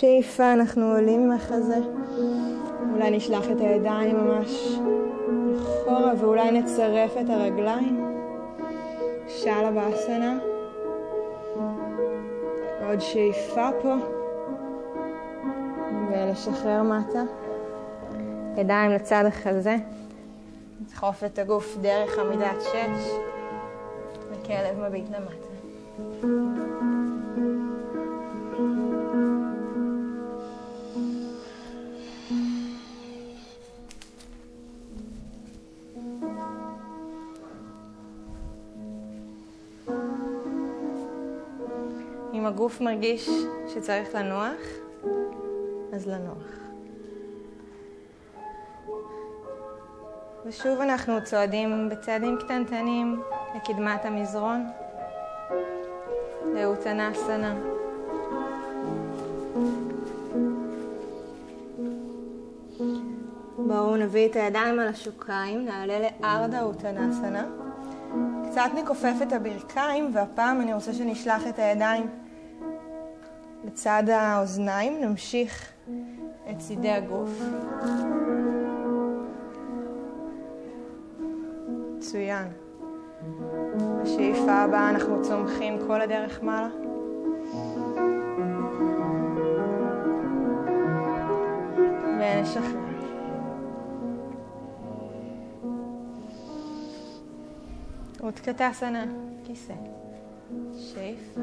[0.04, 1.78] שאיפה, אנחנו עולים עם החזה.
[2.94, 4.78] אולי נשלח את הידיים ממש
[5.58, 8.20] אחורה ואולי נצרף את הרגליים.
[9.28, 10.38] שאלה באסנה.
[12.88, 13.96] עוד שאיפה פה.
[16.10, 17.24] ולשחרר מטה.
[18.58, 19.76] ידיים לצד החזה.
[20.82, 23.12] לדחוף את הגוף דרך עמידת שש.
[24.32, 26.73] וכלב מביט למטה.
[42.74, 43.30] הגוף מרגיש
[43.68, 44.62] שצריך לנוח,
[45.94, 46.44] אז לנוח.
[50.46, 53.22] ושוב אנחנו צועדים בצעדים קטנטנים
[53.56, 54.66] לקדמת המזרון,
[56.54, 57.56] לאותנסנה.
[63.58, 67.46] בואו נביא את הידיים על השוקיים, נעלה לארדה אוטנסנה.
[68.52, 72.23] קצת נכופף את הברכיים, והפעם אני רוצה שנשלח את הידיים
[73.74, 75.72] לצד האוזניים, נמשיך
[76.50, 77.30] את צידי הגוף.
[81.98, 82.48] מצוין.
[84.04, 86.70] בשאיפה הבאה אנחנו צומחים כל הדרך מעלה.
[92.20, 92.84] ונשחרר.
[98.24, 99.06] אוטקטסנה,
[99.44, 99.74] כיסא.
[100.78, 101.42] שאיפה.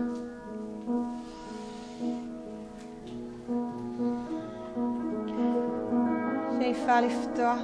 [6.70, 7.58] שאיפה לפתוח.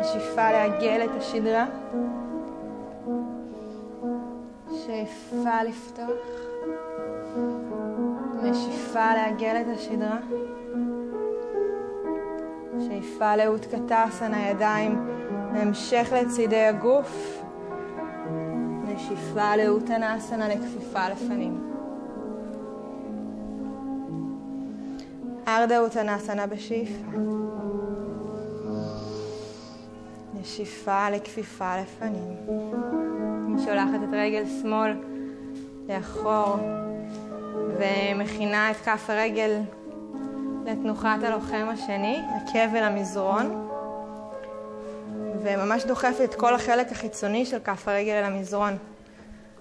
[0.00, 1.66] נשיפה לעגל את השדרה.
[4.86, 6.26] שאיפה לפתוח.
[8.42, 10.18] נשיפה לעגל את השדרה.
[12.88, 15.08] שאיפה לאותקטסנה, ידיים
[15.52, 17.42] בהמשך לצידי הגוף.
[18.84, 21.73] נשיפה לאותנסנה לכפיפה לפנים.
[25.48, 27.18] ארדה אותנסנה בשאיפה.
[30.40, 32.36] נשיפה לכפיפה לפנים.
[33.48, 34.92] אני שולחת את רגל שמאל
[35.88, 36.56] לאחור
[37.78, 39.60] ומכינה את כף הרגל
[40.66, 43.68] לתנוחת הלוחם השני, עקב אל המזרון,
[45.42, 48.76] וממש דוחפת את כל החלק החיצוני של כף הרגל אל המזרון.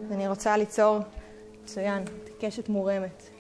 [0.10, 1.00] ואני רוצה ליצור,
[1.64, 2.04] מצוין,
[2.40, 3.33] קשת מורמת.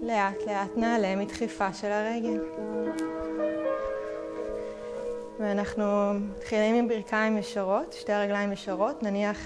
[0.00, 2.40] לאט לאט נעלה מדחיפה של הרגל.
[5.40, 9.38] ואנחנו מתחילים עם ברכיים ישרות, שתי רגליים ישרות, נניח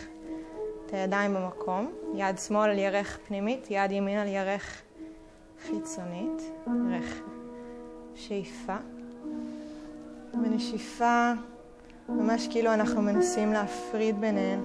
[0.86, 4.82] את הידיים במקום, יד שמאל על ירך פנימית, יד ימין על ירך
[5.66, 7.20] חיצונית, ירך
[8.14, 8.76] שאיפה.
[10.34, 11.32] ונשיפה,
[12.08, 14.60] ממש כאילו אנחנו מנסים להפריד ביניהן.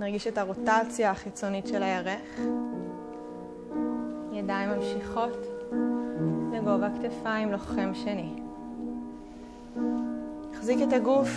[0.00, 2.40] נרגיש את הרוטציה החיצונית של הירך.
[4.32, 5.46] ידיים ממשיכות
[6.52, 8.42] לגובה כתפיים, לוחם שני.
[10.52, 11.28] נחזיק את הגוף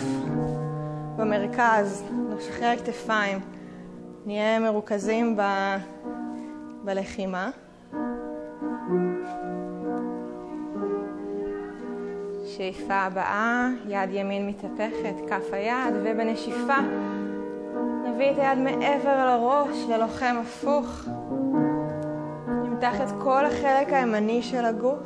[1.16, 2.04] במרכז,
[2.36, 3.38] נשחרר כתפיים.
[4.26, 5.42] נהיה מרוכזים ב...
[6.84, 7.50] בלחימה.
[12.44, 16.78] שאיפה הבאה, יד ימין מתהפכת, כף היד, ובנשיפה
[18.14, 21.08] נביא את היד מעבר לראש ללוחם הפוך.
[22.48, 24.98] נמתח את כל החלק הימני של הגוף.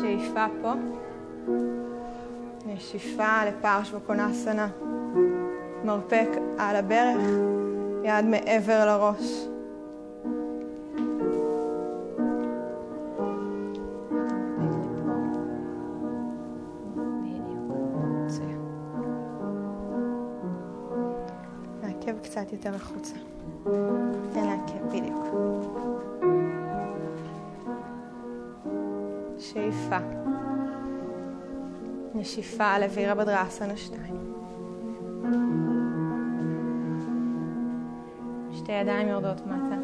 [0.00, 0.72] שאיפה פה.
[2.66, 4.68] נשיפה לפרשווקונסנה.
[5.84, 7.22] מרפק על הברך,
[8.04, 9.53] יד מעבר לראש.
[22.24, 23.14] קצת יותר החוצה.
[24.32, 25.26] תן לעכב, בדיוק.
[29.38, 29.98] שאיפה.
[32.14, 34.34] נשיפה על אווירה בדרסנה שתיים.
[38.52, 39.76] שתי ידיים יורדות מטה.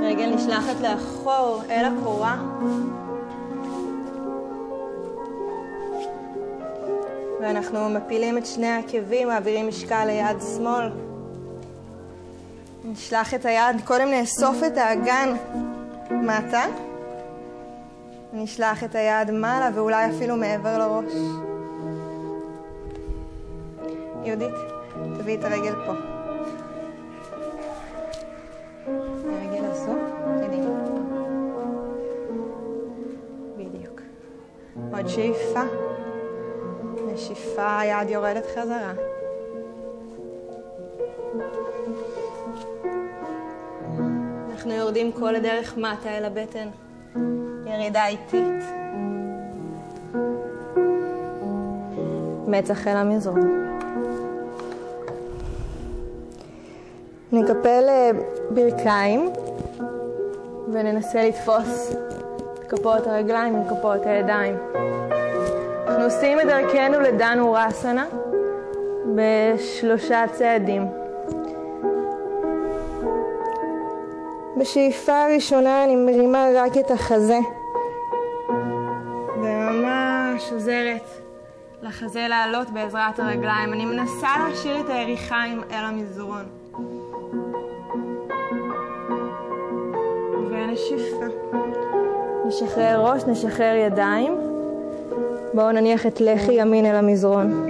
[0.00, 2.36] רגל נשלחת לאחור אל הקורה.
[7.42, 10.88] ואנחנו מפילים את שני העקבים, מעבירים משקל ליד שמאל.
[12.84, 15.34] נשלח את היד, קודם נאסוף את האגן
[16.10, 16.64] מטה.
[18.32, 21.12] נשלח את היד מעלה ואולי אפילו מעבר לראש.
[24.24, 24.54] יהודית,
[25.18, 25.92] תביאי את הרגל פה.
[29.26, 29.92] הרגל הזו,
[30.46, 30.84] קדימה.
[33.56, 34.00] בדיוק.
[34.92, 35.91] עוד שאיפה.
[37.32, 38.92] נשיפה, היד יורדת חזרה.
[44.50, 46.68] אנחנו יורדים כל הדרך מטה אל הבטן.
[47.66, 48.64] ירידה איטית.
[52.46, 53.78] מצח אל המזרון.
[57.32, 58.10] נקפל אה,
[58.50, 59.32] ברכיים
[60.72, 61.92] וננסה לתפוס
[62.54, 64.56] את כפות הרגליים עם כפות הידיים.
[66.02, 68.06] אנחנו עושים את דרכנו לדנו רסנה
[69.14, 70.86] בשלושה צעדים.
[74.56, 77.38] בשאיפה הראשונה אני מרימה רק את החזה
[79.36, 81.08] וממש עוזרת
[81.82, 83.72] לחזה לעלות בעזרת הרגליים.
[83.72, 86.44] אני מנסה להשאיר את היריחיים אל המזרון.
[90.50, 91.26] ונשיפה.
[92.46, 94.51] נשחרר ראש, נשחרר ידיים.
[95.54, 97.68] בואו נניח את לחי ימין אל המזרון.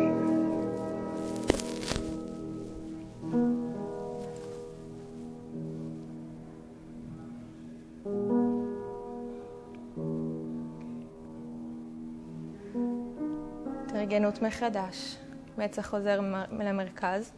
[13.87, 15.16] התארגנות מחדש.
[15.59, 16.20] מצח חוזר
[16.61, 17.33] למרכז.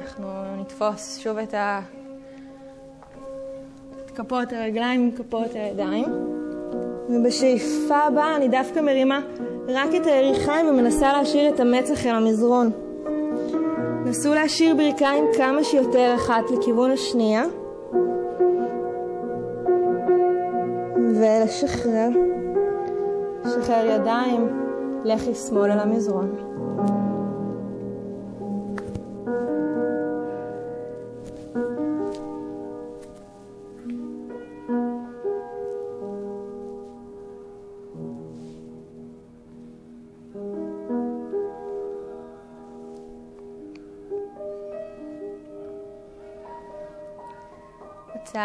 [0.00, 1.80] אנחנו נתפוס שוב את, ה...
[4.04, 6.39] את כפות הרגליים כפות הידיים.
[7.10, 9.20] ובשאיפה הבאה אני דווקא מרימה
[9.68, 12.70] רק את היריחיים ומנסה להשאיר את המצח אל המזרון.
[14.06, 17.44] נסו להשאיר ברכיים כמה שיותר אחת לכיוון השנייה.
[21.14, 22.08] ולשחרר.
[23.44, 24.48] לשחרר ידיים.
[25.04, 26.34] לכי שמאל אל המזרון.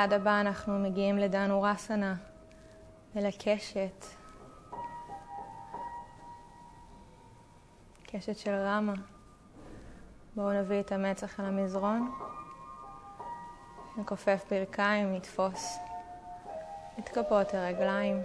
[0.06, 2.16] בצעד הבא אנחנו מגיעים לדנו רסנה,
[3.18, 4.06] אל הקשת.
[8.04, 8.94] קשת של רמה.
[10.36, 12.12] בואו נביא את המצח אל המזרון.
[13.98, 15.78] נכופף ברכיים, נתפוס
[17.00, 18.22] את כפות הרגליים.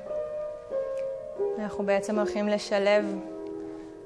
[1.59, 3.05] אנחנו בעצם הולכים לשלב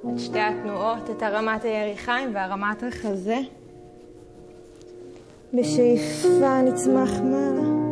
[0.01, 3.39] את שתי התנועות, את הרמת היריחיים והרמת החזה.
[5.57, 7.85] בשאיפה נצמח מעלה.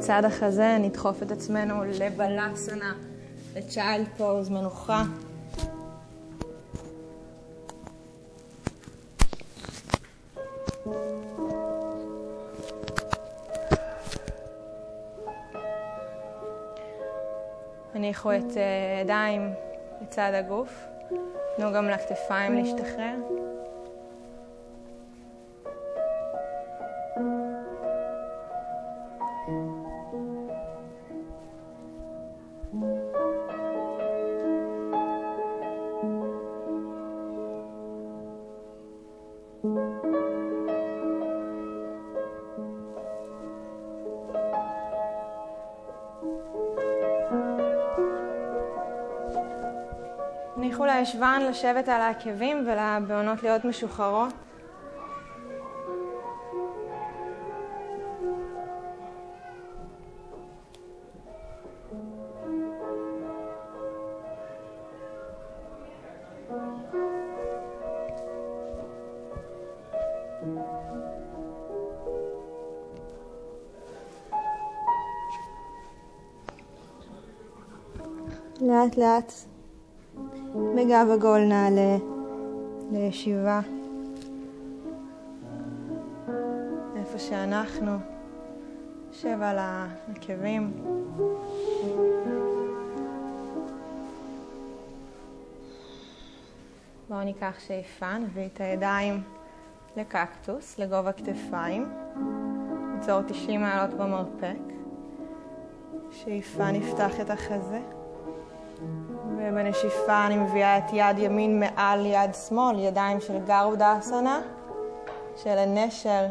[0.00, 2.92] לצד החזה, נדחוף את עצמנו לבלסנה,
[3.56, 5.02] לצ'יילד פוז, מנוחה.
[18.10, 18.56] הניחו את
[18.96, 19.48] הידיים אה,
[20.02, 20.88] לצד הגוף,
[21.56, 23.39] תנו גם לכתפיים להשתחרר.
[51.10, 54.32] לישבן לשבת על העקבים ולבעונות להיות משוחררות.
[78.60, 79.49] לאט לאט
[80.84, 81.96] בגב עגול נעלה
[82.92, 83.60] לישיבה.
[86.96, 87.96] איפה שאנחנו,
[89.10, 90.72] נשב על העקבים.
[97.08, 99.22] בואו ניקח שאיפה, נביא את הידיים
[99.96, 101.88] לקקטוס, לגובה כתפיים.
[102.94, 104.72] ניצור 90 מעלות במרפק.
[106.10, 107.99] שאיפה נפתח את החזה.
[109.60, 114.40] ובנשיפה אני מביאה את יד ימין מעל יד שמאל, ידיים של גרודה אסנה,
[115.36, 116.26] של הנשר.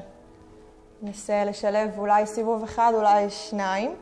[1.01, 3.95] ננסה לשלב אולי סיבוב אחד, אולי שניים,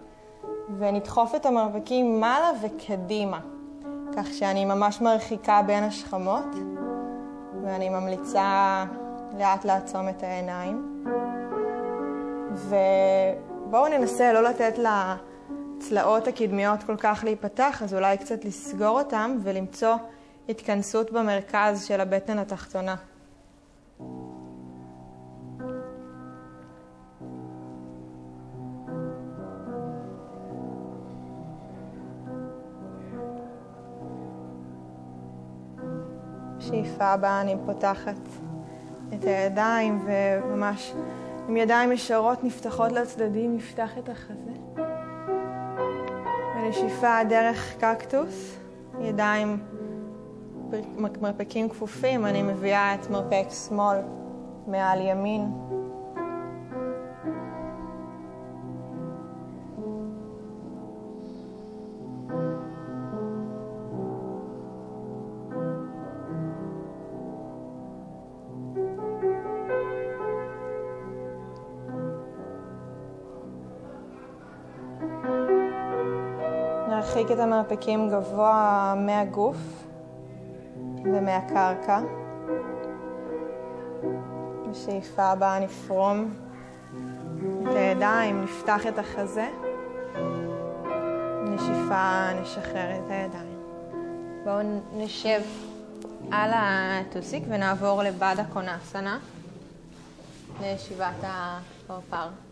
[0.78, 3.40] ונדחוף את המרפקים מעלה וקדימה,
[4.18, 6.56] כך שאני ממש מרחיקה בין השכמות,
[7.64, 8.86] ואני ממליצה
[9.38, 11.04] לאט לעצום את העיניים.
[12.52, 14.78] ובואו ננסה לא לתת
[15.78, 19.96] לצלעות הקדמיות כל כך להיפתח, אז אולי קצת לסגור אותם ולמצוא
[20.50, 22.96] התכנסות במרכז של הבטן התחתונה.
[36.60, 38.16] שאיפה הבאה אני פותחת
[39.14, 40.94] את הידיים וממש
[41.48, 44.87] עם ידיים ישרות נפתחות לצדדים, נפתח את החזה.
[46.68, 48.58] ונשיפה דרך קקטוס,
[49.02, 49.58] ידיים,
[51.22, 53.98] מרפקים כפופים, אני מביאה את מרפק שמאל
[54.68, 55.52] מעל ימין.
[77.38, 79.58] את המרפקים גבוה מהגוף
[81.04, 82.00] ומהקרקע.
[84.70, 86.34] בשאיפה הבאה נפרום
[87.62, 89.50] את הידיים, נפתח את החזה.
[91.44, 93.60] נשיפה נשחרר את הידיים.
[94.44, 95.42] בואו נשב
[96.32, 99.20] על הטוסיק ונעבור לבאדה קונאסנה,
[100.62, 102.47] לישיבת הפרפר.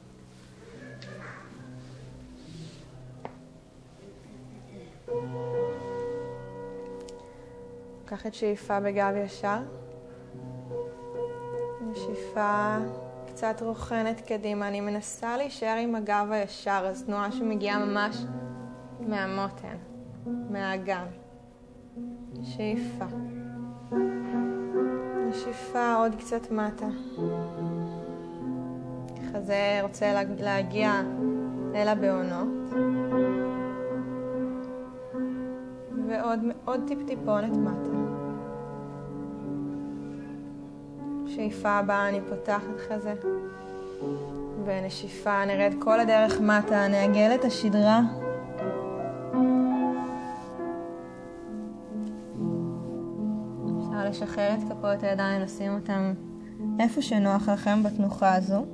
[8.05, 9.57] קח את שאיפה בגב ישר.
[11.91, 12.77] נשיפה
[13.27, 14.67] קצת רוכנת קדימה.
[14.67, 18.17] אני מנסה להישאר עם הגב הישר, אז תנועה שמגיעה ממש
[18.99, 19.77] מהמותן,
[20.25, 21.05] מהאגן.
[22.43, 23.05] שאיפה.
[25.27, 26.87] נשיפה עוד קצת מטה.
[29.31, 31.01] חזה רוצה להגיע
[31.75, 32.64] אל הבעונות.
[36.15, 37.97] ועוד עוד טיפ-טיפונת מטה.
[41.27, 43.13] שאיפה הבאה אני פותחת חזה.
[44.65, 48.01] ונשיפה נרד כל הדרך מטה, נעגל את השדרה.
[53.79, 56.13] אפשר לשחרר את כפות הידיים, לשים אותם
[56.79, 58.65] איפה שנוח לכם בתנוחה הזו.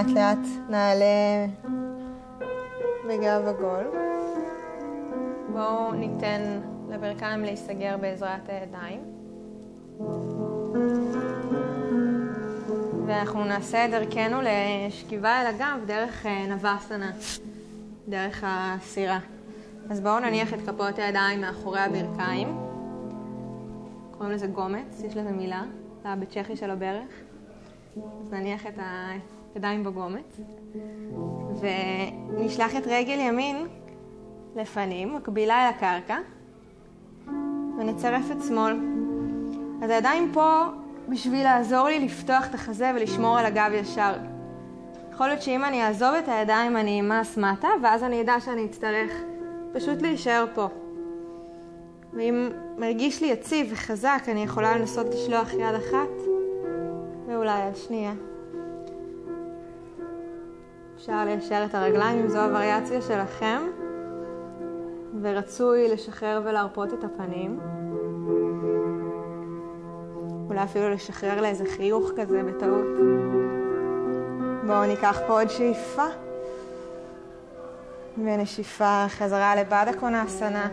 [0.00, 1.46] ולאט לאט נעלה
[3.08, 3.84] בגב עגול.
[5.52, 9.00] בואו ניתן לברכיים להיסגר בעזרת הידיים.
[13.06, 17.10] ואנחנו נעשה את דרכנו לשכיבה אל הגב דרך נבסנה,
[18.08, 19.18] דרך הסירה.
[19.90, 22.58] אז בואו נניח את כפות הידיים מאחורי הברכיים.
[24.10, 25.62] קוראים לזה גומץ, יש לזה מילה,
[26.02, 27.12] זה בצ'כי של הברך.
[27.96, 28.78] אז נניח את
[29.54, 30.40] הידיים בגומץ,
[31.60, 33.66] ונשלח את רגל ימין
[34.56, 36.18] לפנים, מקבילה אל הקרקע,
[37.78, 38.76] ונצרף את שמאל.
[39.82, 40.64] אז הידיים פה
[41.08, 44.12] בשביל לעזור לי לפתוח את החזה ולשמור על הגב ישר.
[45.12, 49.12] יכול להיות שאם אני אעזוב את הידיים אני אמס מטה, ואז אני אדע שאני אצטרך
[49.72, 50.68] פשוט להישאר פה.
[52.12, 52.48] ואם
[52.78, 56.22] מרגיש לי יציב וחזק, אני יכולה לנסות לשלוח יד אחת,
[57.26, 58.12] ואולי יד שנייה.
[61.00, 63.62] אפשר ליישר את הרגליים אם זו הווריאציה שלכם,
[65.22, 67.60] ורצוי לשחרר ולהרפות את הפנים.
[70.48, 72.86] אולי אפילו לשחרר לאיזה חיוך כזה בטעות.
[74.66, 76.06] בואו ניקח פה עוד שאיפה.
[78.18, 80.68] ונשיפה חזרה לבאדה קונאסנה.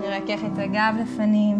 [0.00, 1.56] נרכך את הגב לפנים.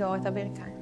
[0.00, 0.80] נסגור את הברכיים.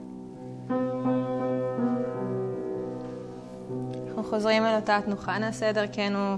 [4.06, 6.36] אנחנו חוזרים אל אותה תנוחה, נעשה דרכנו,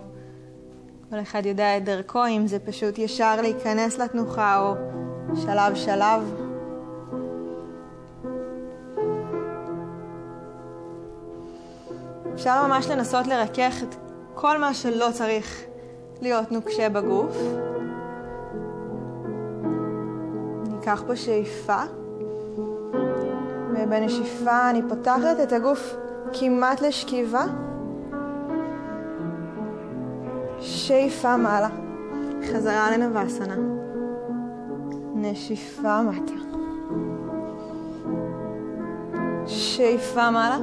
[1.10, 4.74] כל אחד יודע את דרכו, אם זה פשוט ישר להיכנס לתנוחה או
[5.36, 6.34] שלב שלב.
[12.34, 13.94] אפשר ממש לנסות לרכך את
[14.34, 15.64] כל מה שלא צריך
[16.20, 17.36] להיות נוקשה בגוף.
[20.70, 21.82] ניקח פה שאיפה,
[23.90, 25.96] ובנשיפה אני פותחת את הגוף
[26.32, 27.44] כמעט לשכיבה.
[30.60, 31.68] שאיפה מעלה,
[32.48, 33.54] חזרה לנבסנה.
[35.14, 36.32] נשיפה מטה.
[39.46, 40.58] שאיפה מעלה.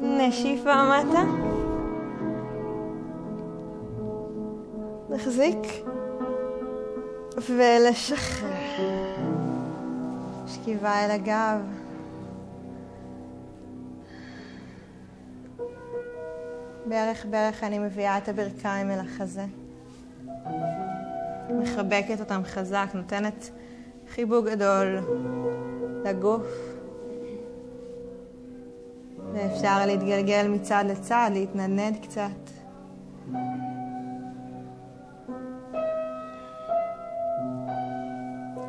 [0.00, 1.22] נשיפה מטה.
[5.10, 5.58] נחזיק
[7.48, 9.07] ולשחרר.
[10.48, 11.60] שכיבה אל הגב.
[16.86, 19.44] בערך בערך אני מביאה את הברכיים אל החזה.
[21.50, 23.50] מחבקת אותם חזק, נותנת
[24.08, 24.98] חיבוק גדול
[26.04, 26.46] לגוף.
[29.32, 32.50] ואפשר להתגלגל מצד לצד, להתנדנד קצת.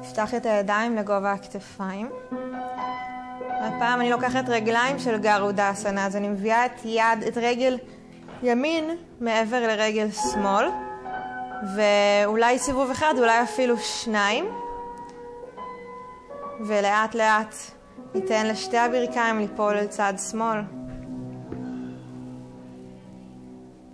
[0.10, 2.10] נפתח את הידיים לגובה הכתפיים.
[3.49, 7.78] הפעם אני לוקחת רגליים של גרודה אסנה, אז אני מביאה את יד, את רגל
[8.43, 10.66] ימין מעבר לרגל שמאל,
[11.76, 14.45] ואולי סיבוב אחד, אולי אפילו שניים.
[16.68, 17.55] ולאט לאט
[18.16, 20.60] ניתן לשתי הברכיים ליפול אל צד שמאל.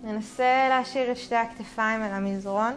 [0.02, 2.72] ננסה להשאיר את שתי הכתפיים אל המזרון.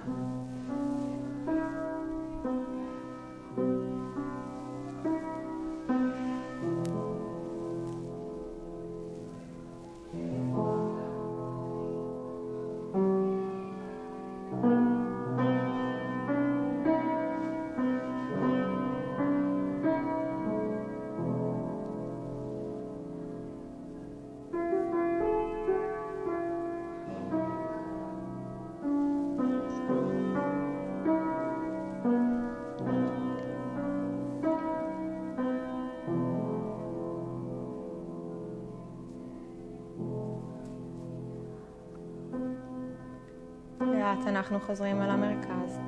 [44.52, 45.80] אנחנו חוזרים אל המרכז.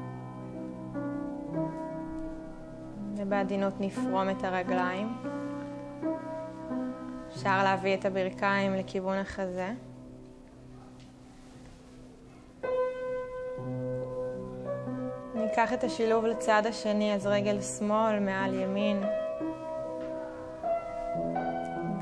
[3.17, 5.17] ובעדינות נפרום את הרגליים.
[7.27, 9.69] אפשר להביא את הברכיים לכיוון החזה.
[15.35, 19.03] ניקח את השילוב לצד השני, אז רגל שמאל מעל ימין.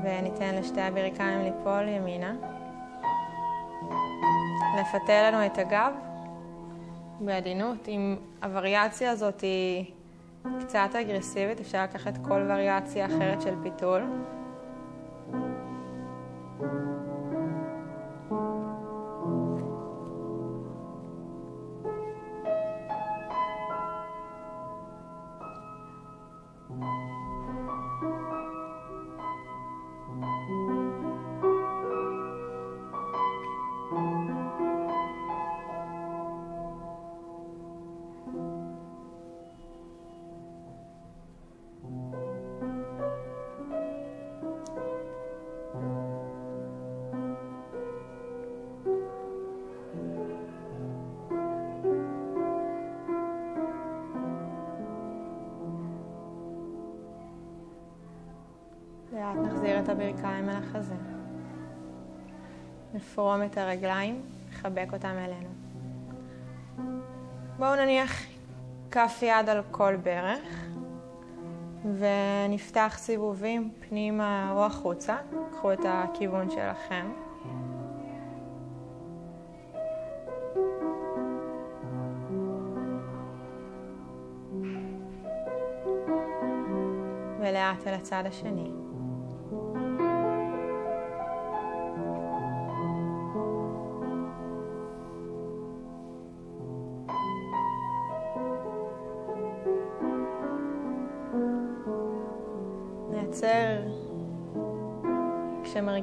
[0.02, 2.34] וניתן לשתי הברכיים ליפול ימינה.
[4.80, 6.09] לפתה לנו את הגב
[7.20, 7.88] בעדינות.
[7.88, 9.84] אם הווריאציה הזאת היא
[10.60, 14.02] קצת אגרסיבית, אפשר לקחת כל וריאציה אחרת של פיתול.
[59.80, 60.94] את הברכיים אל החזה.
[62.94, 65.48] נפרום את הרגליים, נחבק אותם אלינו.
[67.58, 68.22] בואו נניח
[68.90, 70.66] כף יד על כל ברך,
[71.98, 75.16] ונפתח סיבובים פנימה או החוצה.
[75.52, 77.12] קחו את הכיוון שלכם.
[87.40, 88.89] ולאט אל הצד השני.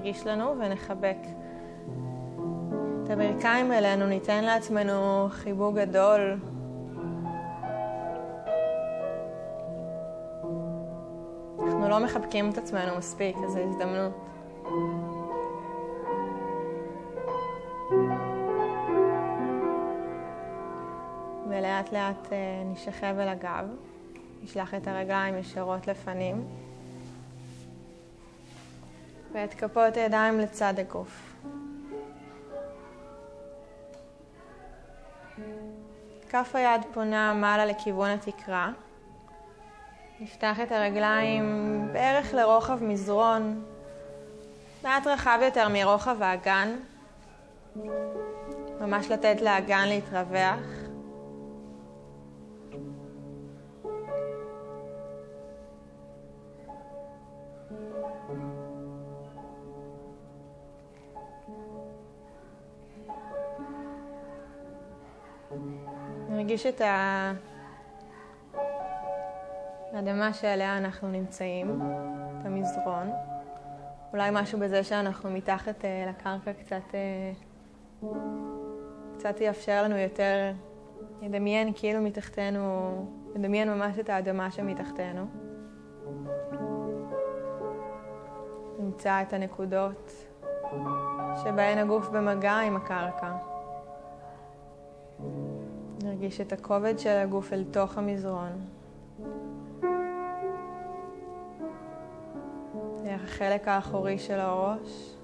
[0.08, 1.18] מרגיש לנו ונחבק.
[3.03, 6.38] את הברכיים אלינו, ניתן לעצמנו חיבוק גדול.
[11.64, 14.14] אנחנו לא מחבקים את עצמנו מספיק, אז זו הזדמנות.
[21.49, 23.66] ולאט לאט אה, נשכב אל הגב,
[24.43, 26.66] נשלח את הרגליים ישרות לפנים.
[29.38, 31.35] ואת כפות הידיים לצד הגוף.
[36.29, 38.71] כף היד פונה מעלה לכיוון התקרה.
[40.19, 43.63] נפתח את הרגליים בערך לרוחב מזרון,
[44.83, 46.75] מעט רחב יותר מרוחב האגן.
[48.81, 50.76] ממש לתת לאגן להתרווח.
[66.30, 66.82] נרגיש את
[69.93, 71.82] האדמה שעליה אנחנו נמצאים,
[72.41, 73.12] את המזרון.
[74.14, 77.32] אולי משהו בזה שאנחנו מתחת אה, לקרקע קצת, אה,
[79.18, 80.51] קצת יאפשר לנו יותר
[81.22, 83.05] לדמיין כאילו מתחתנו,
[83.36, 85.26] לדמיין ממש את האדמה שמתחתנו.
[88.80, 90.12] נמצא את הנקודות
[91.43, 93.36] שבהן הגוף במגע עם הקרקע.
[96.20, 98.51] נרגיש את הכובד של הגוף אל תוך המזרון.
[103.03, 105.15] דרך החלק האחורי של הראש.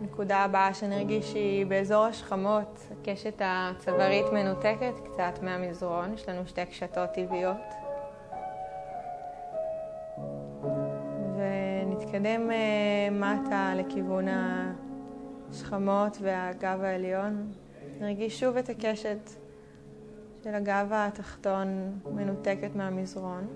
[0.00, 7.10] נקודה הבאה שנרגיש היא באזור השכמות, הקשת הצווארית מנותקת קצת מהמזרון, יש לנו שתי קשתות
[7.10, 7.56] טבעיות.
[11.36, 14.28] ונתקדם אה, מטה לכיוון
[15.50, 17.52] השכמות והגב העליון.
[18.00, 19.30] נרגיש שוב את הקשת
[20.44, 23.46] של הגב התחתון מנותקת מהמזרון.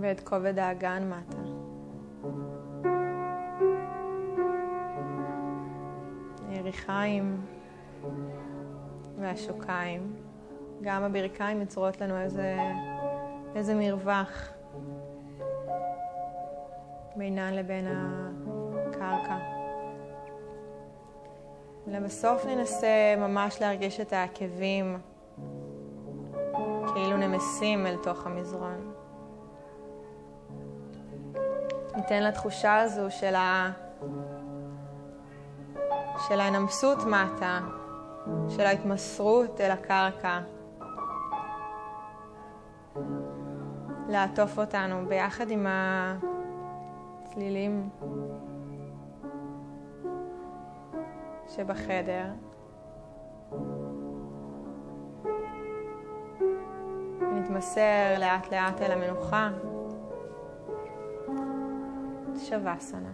[0.00, 1.38] ואת כובד האגן מטה.
[6.48, 7.40] היריחיים
[9.20, 10.14] והשוקיים.
[10.82, 12.56] גם הברכיים יוצרות לנו איזה,
[13.54, 14.52] איזה מרווח
[17.16, 17.86] בינן לבין
[19.04, 19.36] הקרקע.
[21.86, 24.98] ולבסוף ננסה ממש להרגיש את העקבים
[26.94, 28.92] כאילו נמסים אל תוך המזרון.
[31.96, 33.70] ניתן לתחושה הזו של, ה...
[36.28, 37.60] של ההנמסות מטה,
[38.48, 40.40] של ההתמסרות אל הקרקע,
[44.08, 45.66] לעטוף אותנו ביחד עם
[47.24, 47.88] הצלילים
[51.48, 52.24] שבחדר.
[57.20, 59.50] ונתמסר לאט לאט אל המנוחה.
[62.48, 63.10] שווה סנה.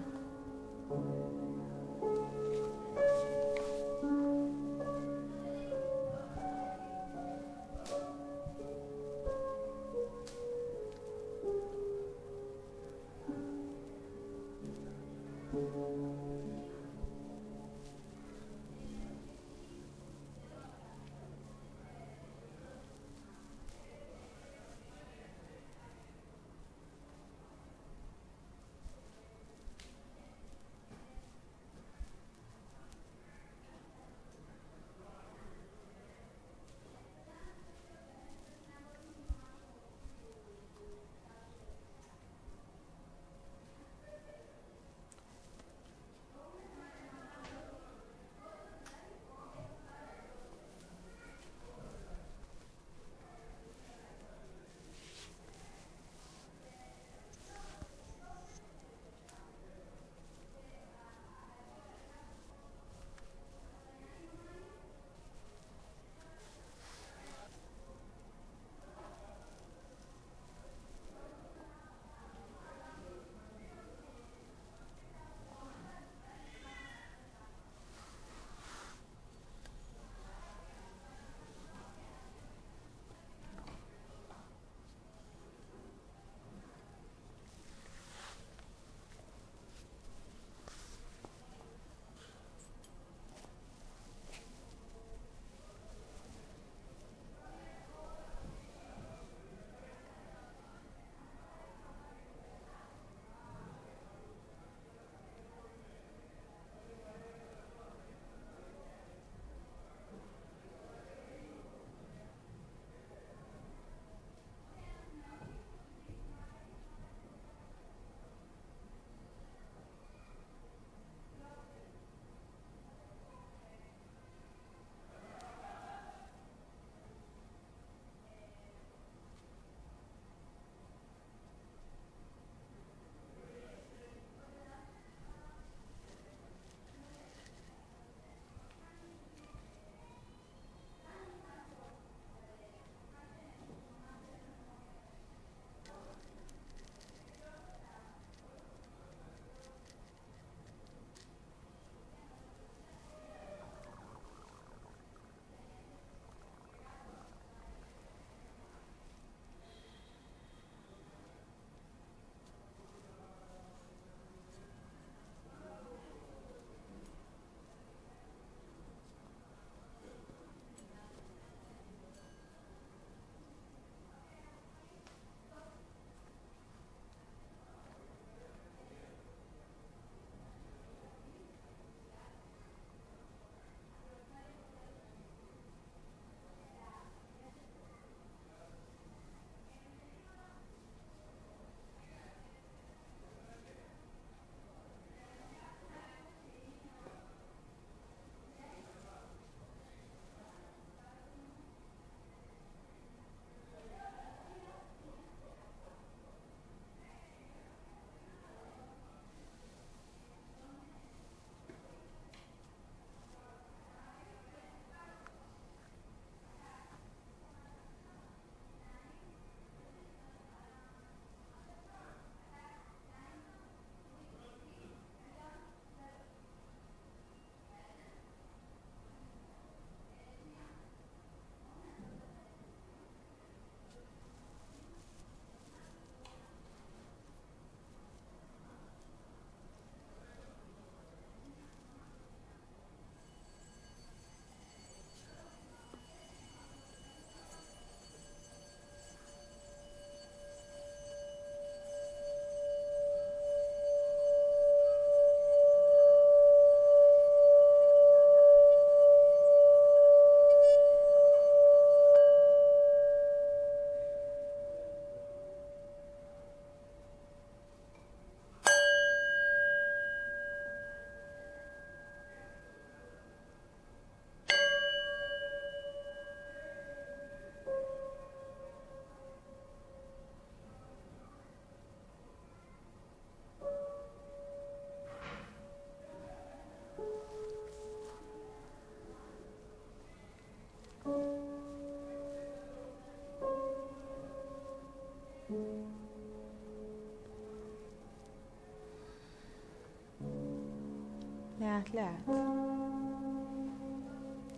[301.81, 302.37] לאט לאט.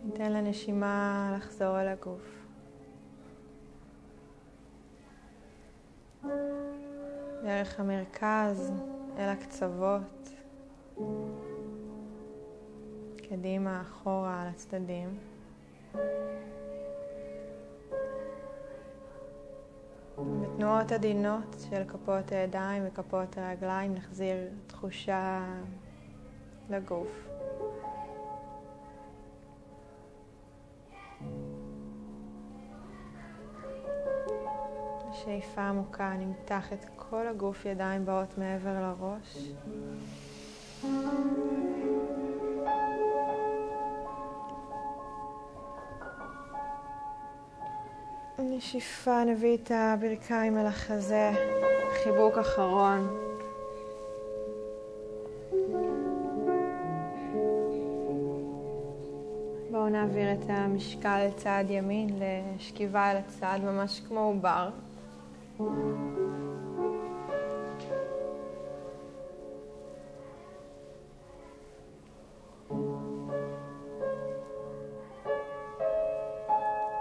[0.03, 2.45] ניתן לנשימה לחזור אל הגוף.
[7.43, 8.71] דרך המרכז
[9.17, 10.29] אל הקצוות,
[13.29, 15.17] קדימה, אחורה, על הצדדים.
[20.17, 24.35] בתנועות עדינות של כפות הידיים וכפות הרגליים נחזיר
[24.67, 25.45] תחושה
[26.69, 27.07] לגוף.
[35.13, 39.37] שאיפה עמוקה, נמתח את כל הגוף, ידיים באות מעבר לראש.
[48.39, 51.31] נשיפה, נביא את הברכיים אל החזה,
[52.03, 53.32] חיבוק אחרון.
[60.03, 64.69] נעביר את המשקל לצד ימין, לשכיבה אל הצד, ממש כמו עובר.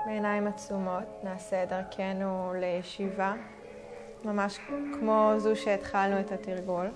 [0.06, 3.34] בעיניים עצומות נעשה את דרכנו לישיבה,
[4.24, 4.58] ממש
[4.98, 6.86] כמו זו שהתחלנו את התרגול.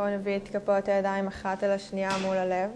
[0.00, 2.70] בואו נביא את כפות הידיים אחת אל השנייה מול הלב.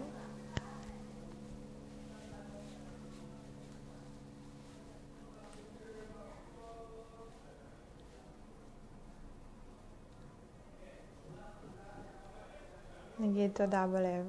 [13.19, 14.25] נגיד תודה בלב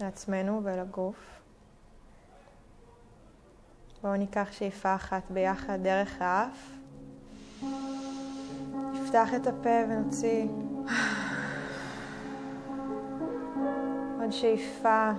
[0.00, 1.40] לעצמנו ולגוף.
[4.02, 6.74] בואו ניקח שאיפה אחת ביחד דרך האף.
[9.14, 10.46] נפתח את הפה ונוציא.
[14.20, 15.10] עוד שאיפה.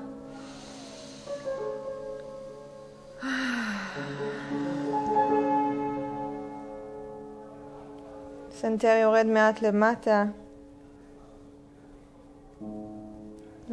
[8.51, 10.25] סנטר יורד מעט למטה.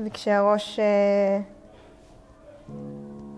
[0.05, 1.41] וכשהראש אה,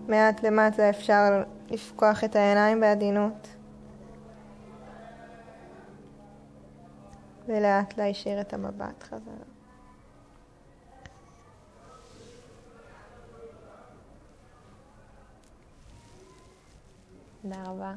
[0.07, 3.54] מעט למטה אפשר לפקוח את העיניים בעדינות
[7.47, 9.45] ולאט להישיר את המבט חזרה.
[17.41, 17.95] תודה רבה.